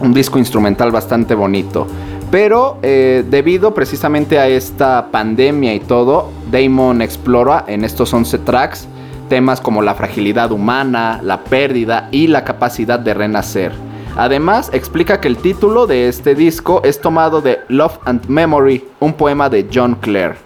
[0.00, 1.86] un disco instrumental bastante bonito.
[2.30, 8.88] Pero eh, debido precisamente a esta pandemia y todo, Damon explora en estos 11 tracks
[9.28, 13.72] temas como la fragilidad humana, la pérdida y la capacidad de renacer.
[14.16, 19.12] Además, explica que el título de este disco es tomado de Love and Memory, un
[19.12, 20.45] poema de John Clare.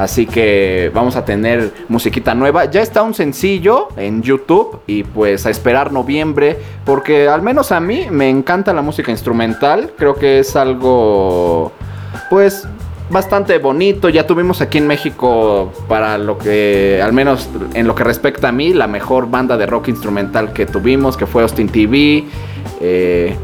[0.00, 2.64] Así que vamos a tener musiquita nueva.
[2.64, 7.80] Ya está un sencillo en YouTube y pues a esperar noviembre porque al menos a
[7.80, 9.92] mí me encanta la música instrumental.
[9.98, 11.72] Creo que es algo
[12.30, 12.66] pues
[13.10, 14.08] bastante bonito.
[14.08, 18.52] Ya tuvimos aquí en México para lo que al menos en lo que respecta a
[18.52, 22.24] mí la mejor banda de rock instrumental que tuvimos que fue Austin TV.
[22.80, 23.36] Eh,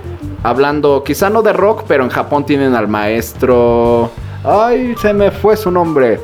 [0.42, 4.10] hablando quizá no de rock pero en Japón tienen al maestro...
[4.42, 6.18] Ay, se me fue su nombre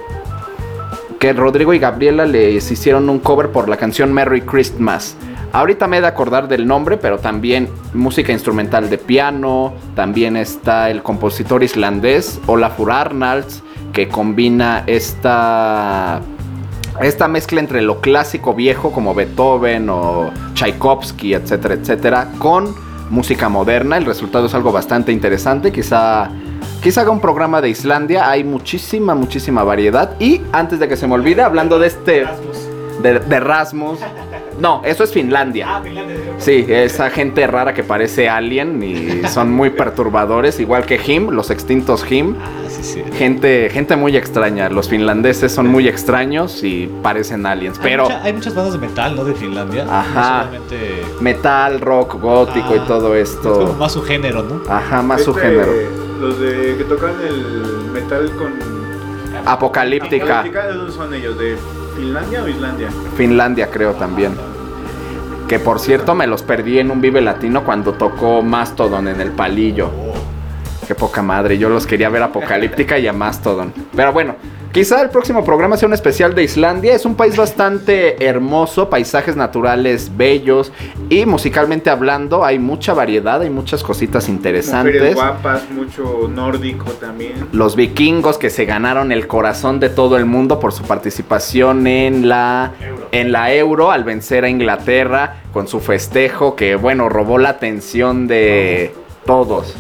[1.23, 5.15] que Rodrigo y Gabriela les hicieron un cover por la canción Merry Christmas.
[5.53, 10.91] Ahorita me he de acordar del nombre, pero también música instrumental de piano, también está
[10.91, 13.63] el compositor islandés Olafur Arnalds,
[13.93, 16.21] que combina esta,
[17.01, 22.75] esta mezcla entre lo clásico viejo como Beethoven o Tchaikovsky, etcétera, etcétera, con
[23.11, 23.97] música moderna.
[23.97, 26.31] El resultado es algo bastante interesante, quizá
[26.83, 30.17] Quizá haga un programa de Islandia, hay muchísima, muchísima variedad.
[30.19, 32.27] Y antes de que se me olvide, hablando de este...
[33.01, 33.99] De, de Rasmus.
[34.61, 35.81] No, eso es Finlandia.
[36.39, 41.51] Sí, esa gente rara que parece alien y son muy perturbadores, igual que Him, los
[41.51, 42.37] extintos Him.
[42.41, 43.03] Ah, sí, sí.
[43.17, 44.69] Gente, gente muy extraña.
[44.69, 47.79] Los finlandeses son muy extraños y parecen aliens.
[47.79, 49.25] Hay Pero mucha- hay muchas bandas de metal, ¿no?
[49.25, 49.85] De Finlandia.
[49.89, 50.45] Ajá.
[50.45, 53.77] No solamente- metal, rock, gótico y Ah, todo Es como esto.
[53.79, 54.61] más su género, ¿no?
[54.73, 55.73] Ajá, más su Este, género.
[56.23, 58.53] Los de que tocan el metal con.
[59.45, 60.39] Apocalíptica.
[60.39, 61.37] Apocalíptica, ¿De dónde son ellos?
[61.37, 61.59] ¿De
[61.97, 62.89] Finlandia o Islandia?
[63.17, 64.37] Finlandia creo también.
[65.49, 69.33] Que por cierto me los perdí en un Vive Latino cuando tocó Mastodon en el
[69.33, 69.91] palillo.
[70.87, 73.75] Qué poca madre, yo los quería ver Apocalíptica y a Mastodon.
[73.97, 74.37] Pero bueno,
[74.73, 76.95] quizá el próximo programa sea un especial de Islandia.
[76.95, 80.73] Es un país bastante hermoso, paisajes naturales bellos
[81.09, 85.15] y musicalmente hablando hay mucha variedad, hay muchas cositas Mujeres interesantes.
[85.15, 87.49] guapas, mucho nórdico también.
[87.53, 92.29] Los vikingos que se ganaron el corazón de todo el mundo por su participación en
[92.29, 92.73] la
[93.13, 98.27] en la Euro al vencer a Inglaterra con su festejo que bueno, robó la atención
[98.27, 98.95] de
[99.27, 99.75] todos.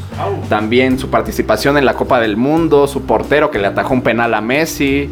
[0.48, 4.34] También su participación en la Copa del Mundo, su portero que le atajó un penal
[4.34, 5.10] a Messi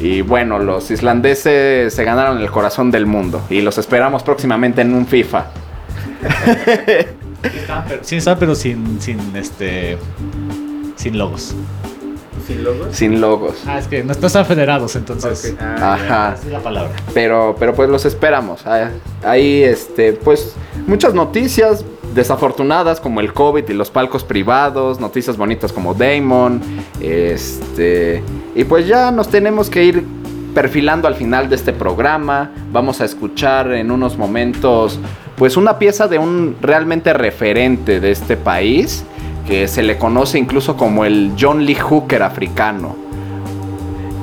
[0.00, 4.94] y bueno, los islandeses se ganaron el corazón del mundo y los esperamos próximamente en
[4.94, 5.46] un FIFA.
[8.02, 9.98] Sí está, pero sin, sin este...
[10.94, 11.56] Sin logos.
[12.46, 12.88] Sin logos.
[12.92, 13.54] Sin logos.
[13.66, 15.54] Ah, es que no, no están federados, entonces...
[15.60, 16.34] Ah, Ajá.
[16.34, 16.90] Esa es la palabra.
[17.14, 18.90] pero pero pues los esperamos Ah,
[19.24, 20.54] ahí este pues
[20.86, 21.84] muchas noticias
[22.14, 26.60] desafortunadas como el covid y los palcos privados noticias bonitas como Damon
[27.00, 28.22] este
[28.54, 30.04] y pues ya nos tenemos que ir
[30.54, 34.98] perfilando al final de este programa vamos a escuchar en unos momentos
[35.36, 39.04] pues una pieza de un realmente referente de este país
[39.46, 43.02] que se le conoce incluso como el John Lee Hooker africano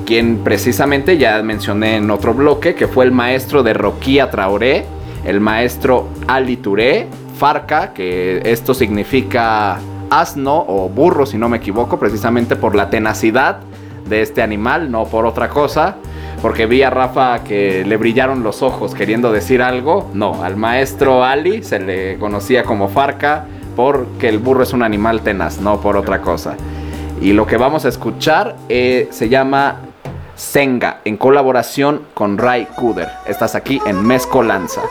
[0.10, 4.84] quien precisamente ya mencioné en otro bloque, que fue el maestro de Roquía Traoré,
[5.24, 7.06] el maestro Ali Touré,
[7.38, 9.78] Farca, que esto significa
[10.10, 13.60] asno o burro, si no me equivoco, precisamente por la tenacidad
[14.08, 15.98] de este animal, no por otra cosa.
[16.42, 20.10] Porque vi a Rafa que le brillaron los ojos queriendo decir algo.
[20.16, 23.46] No, al maestro Ali se le conocía como Farca
[23.80, 26.58] porque el burro es un animal tenaz, no por otra cosa.
[27.22, 29.78] Y lo que vamos a escuchar eh, se llama
[30.36, 33.08] Senga, en colaboración con Ray Kuder.
[33.26, 34.82] Estás aquí en Mezcolanza.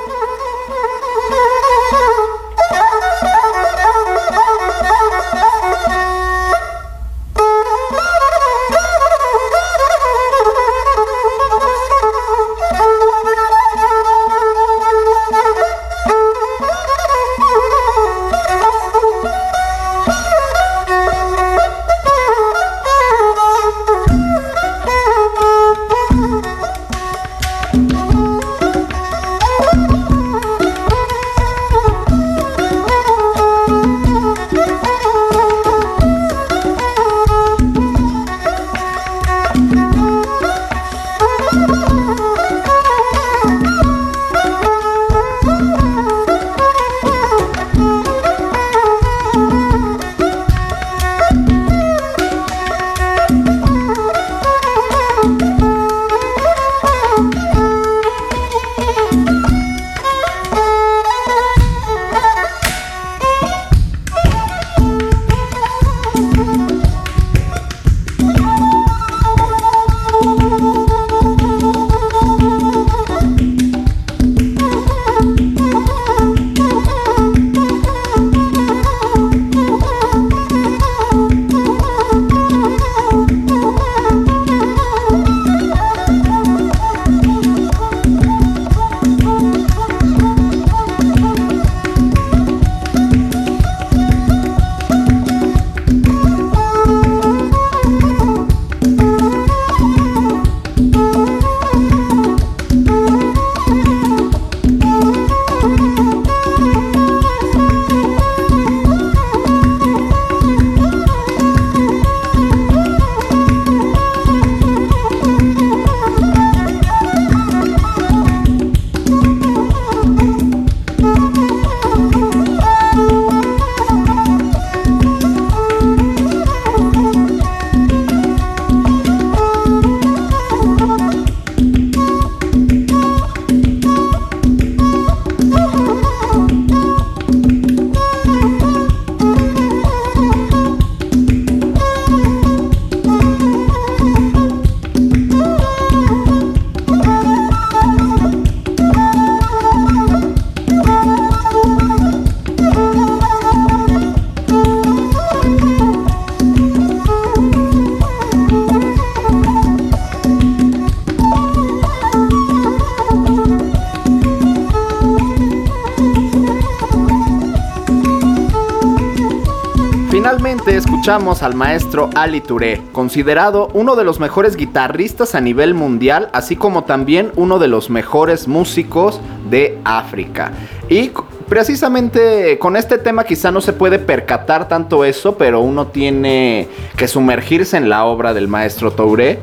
[171.08, 176.54] Escuchamos al maestro Ali Touré, considerado uno de los mejores guitarristas a nivel mundial, así
[176.54, 180.52] como también uno de los mejores músicos de África.
[180.90, 181.12] Y
[181.48, 187.08] precisamente con este tema quizá no se puede percatar tanto eso, pero uno tiene que
[187.08, 189.38] sumergirse en la obra del maestro Touré.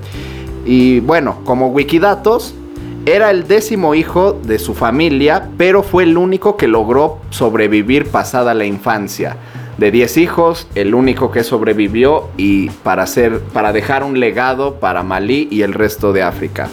[0.68, 2.53] Y bueno, como Wikidatos,
[3.07, 8.53] era el décimo hijo de su familia, pero fue el único que logró sobrevivir pasada
[8.53, 9.36] la infancia.
[9.78, 15.03] De 10 hijos, el único que sobrevivió y para, hacer, para dejar un legado para
[15.03, 16.69] Malí y el resto de África.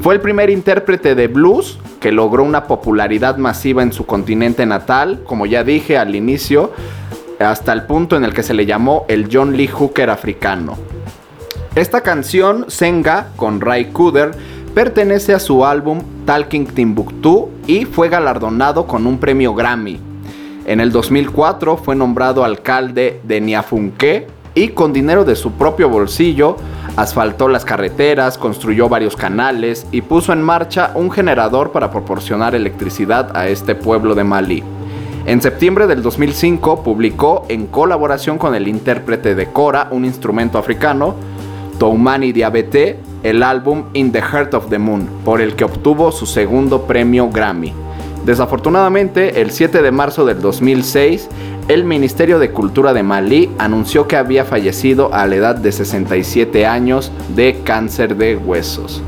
[0.00, 5.22] Fue el primer intérprete de blues que logró una popularidad masiva en su continente natal,
[5.24, 6.72] como ya dije al inicio,
[7.38, 10.76] hasta el punto en el que se le llamó el John Lee Hooker africano.
[11.74, 14.32] Esta canción, Senga, con Ray Cooder,
[14.74, 20.11] pertenece a su álbum Talking Timbuktu y fue galardonado con un premio Grammy.
[20.64, 26.56] En el 2004 fue nombrado alcalde de Niafunké y con dinero de su propio bolsillo
[26.96, 33.36] asfaltó las carreteras, construyó varios canales y puso en marcha un generador para proporcionar electricidad
[33.36, 34.62] a este pueblo de Malí.
[35.24, 41.14] En septiembre del 2005 publicó en colaboración con el intérprete de Kora, un instrumento africano,
[41.78, 46.26] Toumani Diabete, el álbum In the Heart of the Moon, por el que obtuvo su
[46.26, 47.81] segundo premio Grammy.
[48.24, 51.28] Desafortunadamente, el 7 de marzo del 2006,
[51.68, 56.66] el Ministerio de Cultura de Malí anunció que había fallecido a la edad de 67
[56.66, 59.02] años de cáncer de huesos.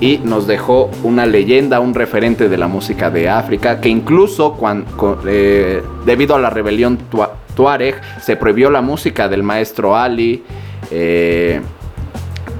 [0.00, 4.84] Y nos dejó una leyenda, un referente de la música de África, que incluso cuan-
[4.96, 10.42] co- eh, debido a la rebelión tua- Tuareg se prohibió la música del maestro Ali.
[10.90, 11.60] eh,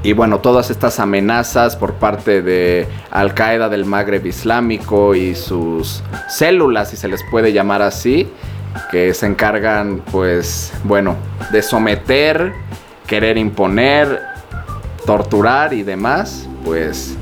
[0.05, 6.03] y bueno, todas estas amenazas por parte de Al Qaeda del Magreb Islámico y sus
[6.29, 8.29] células, si se les puede llamar así,
[8.91, 11.17] que se encargan, pues, bueno,
[11.53, 12.53] de someter,
[13.07, 14.21] querer imponer,
[15.07, 17.17] torturar y demás, pues,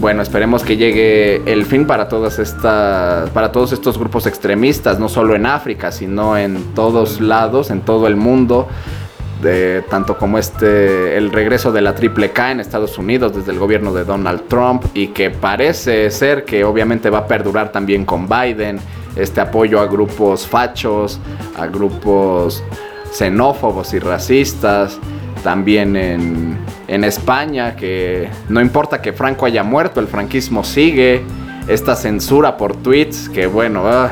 [0.00, 5.08] bueno, esperemos que llegue el fin para todas estas, para todos estos grupos extremistas, no
[5.08, 8.68] solo en África, sino en todos lados, en todo el mundo
[9.88, 13.92] tanto como este el regreso de la triple K en Estados Unidos desde el gobierno
[13.92, 18.78] de Donald Trump y que parece ser que obviamente va a perdurar también con Biden
[19.16, 21.20] este apoyo a grupos fachos
[21.56, 22.62] a grupos
[23.12, 24.98] xenófobos y racistas
[25.42, 31.22] también en, en España que no importa que Franco haya muerto el franquismo sigue
[31.68, 34.10] esta censura por tweets que bueno ah,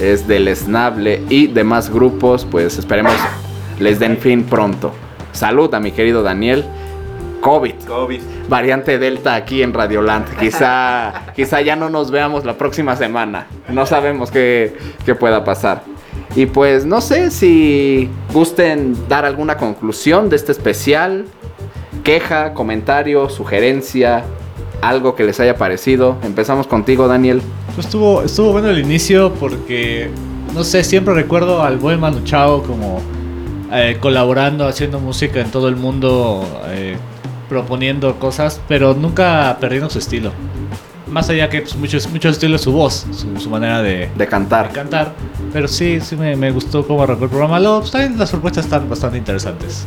[0.00, 3.12] es deleznable y demás grupos pues esperemos
[3.78, 4.92] les den fin pronto.
[5.32, 6.64] Salud a mi querido Daniel.
[7.40, 7.74] COVID.
[7.86, 8.20] COVID.
[8.48, 10.36] Variante Delta aquí en Radioland.
[10.38, 13.46] Quizá, quizá ya no nos veamos la próxima semana.
[13.68, 15.82] No sabemos qué, qué pueda pasar.
[16.34, 21.26] Y pues no sé si gusten dar alguna conclusión de este especial.
[22.04, 24.24] Queja, comentario, sugerencia,
[24.80, 26.16] algo que les haya parecido.
[26.22, 27.42] Empezamos contigo, Daniel.
[27.74, 30.10] Pues estuvo, estuvo bueno el inicio porque,
[30.54, 33.00] no sé, siempre recuerdo al buen Manu Chao como
[33.72, 36.96] eh, colaborando, haciendo música en todo el mundo, eh,
[37.48, 40.32] proponiendo cosas, pero nunca perdiendo su estilo.
[41.06, 44.68] Más allá que pues, muchos, muchos estilos su voz, su, su manera de, De cantar.
[44.68, 45.14] de cantar.
[45.52, 47.58] Pero sí, sí me, me gustó cómo arrancó el programa.
[47.58, 49.86] Luego, pues, también las propuestas están bastante interesantes.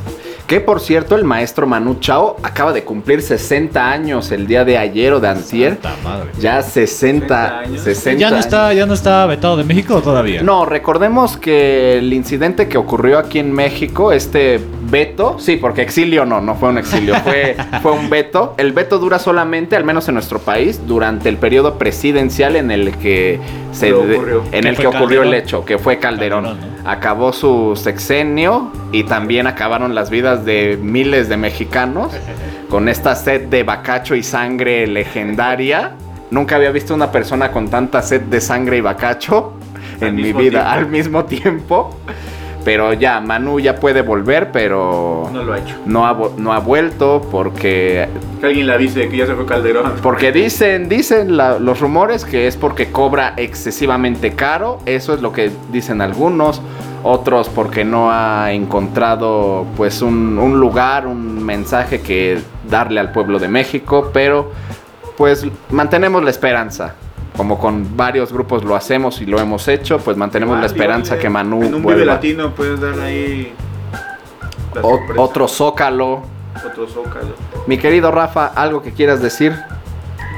[0.52, 4.78] Que por cierto, el maestro Manu Chao acaba de cumplir 60 años el día de
[4.78, 5.78] ayer o de antier.
[6.04, 6.30] Madre.
[6.42, 8.20] Ya 60, 60 60 años.
[8.20, 8.46] ¿Ya no, años.
[8.46, 10.44] está, ¿Ya no está vetado de México o todavía?
[10.44, 16.26] No, recordemos que el incidente que ocurrió aquí en México, este veto, sí, porque exilio
[16.26, 18.54] no, no fue un exilio, fue, fue un veto.
[18.58, 22.98] El veto dura solamente, al menos en nuestro país, durante el periodo presidencial en el
[22.98, 23.40] que
[23.72, 26.44] se en el que ocurrió el hecho, que fue Calderón.
[26.44, 32.12] Calderón, Acabó su sexenio y también acabaron las vidas de miles de mexicanos
[32.70, 35.94] con esta sed de bacacho y sangre legendaria.
[36.30, 39.54] Nunca había visto una persona con tanta sed de sangre y bacacho
[40.00, 40.70] en mi vida tiempo.
[40.70, 41.98] al mismo tiempo.
[42.64, 45.76] Pero ya, Manu ya puede volver, pero No lo ha hecho.
[45.86, 48.08] no ha, no ha vuelto porque
[48.40, 49.94] Que alguien le avise que ya se fue Calderón.
[50.04, 54.80] porque dicen, dicen la- los rumores que es porque cobra excesivamente caro.
[54.86, 56.62] Eso es lo que dicen algunos.
[57.04, 62.38] Otros porque no ha encontrado pues un, un lugar, un mensaje que
[62.70, 64.12] darle al pueblo de México.
[64.14, 64.52] Pero
[65.18, 66.94] pues mantenemos la esperanza.
[67.38, 71.18] Como con varios grupos lo hacemos y lo hemos hecho, pues mantenemos la Igual, esperanza
[71.18, 72.02] que Manu En un vuelva.
[72.02, 73.54] video latino puedes dar ahí.
[74.76, 75.22] la O- sorpresa.
[75.22, 76.22] otro zócalo.
[76.66, 77.34] Otro zócalo.
[77.68, 79.56] Mi querido Rafa, ¿algo que quieras decir?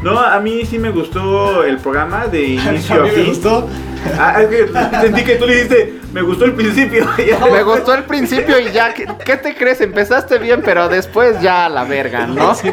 [0.04, 3.26] No, a mí sí me gustó el programa de inicio A a mí me fin.
[3.28, 3.68] gustó.
[4.20, 4.68] Ah, es que
[5.02, 7.06] sentí que tú le dijiste, Me gustó el principio.
[7.28, 9.82] ya Me gustó el principio y ya, ¿qué, qué te crees?
[9.82, 12.54] Empezaste bien, pero después ya a la verga, ¿no?
[12.56, 12.68] Sí,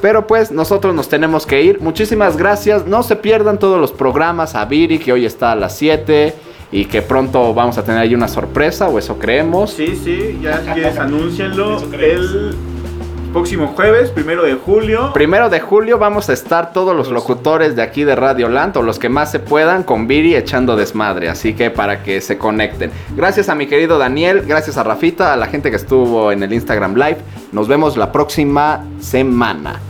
[0.00, 1.80] Pero pues nosotros nos tenemos que ir.
[1.80, 2.86] Muchísimas gracias.
[2.86, 6.34] No se pierdan todos los programas a Viri, que hoy está a las 7.
[6.72, 9.70] Y que pronto vamos a tener ahí una sorpresa, o eso creemos.
[9.70, 11.78] Sí, sí, ya si quieres anúncienlo.
[11.92, 12.56] El
[13.32, 15.10] próximo jueves, primero de julio.
[15.14, 18.82] Primero de julio vamos a estar todos los locutores de aquí de Radio Land o
[18.82, 21.28] los que más se puedan con Viri echando desmadre.
[21.28, 22.90] Así que para que se conecten.
[23.16, 26.52] Gracias a mi querido Daniel, gracias a Rafita, a la gente que estuvo en el
[26.52, 27.18] Instagram Live.
[27.52, 29.80] Nos vemos la próxima semana.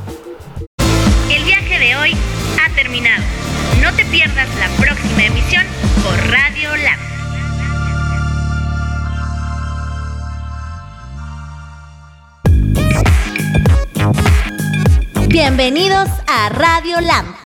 [15.28, 17.41] Bienvenidos a Radio Lamp.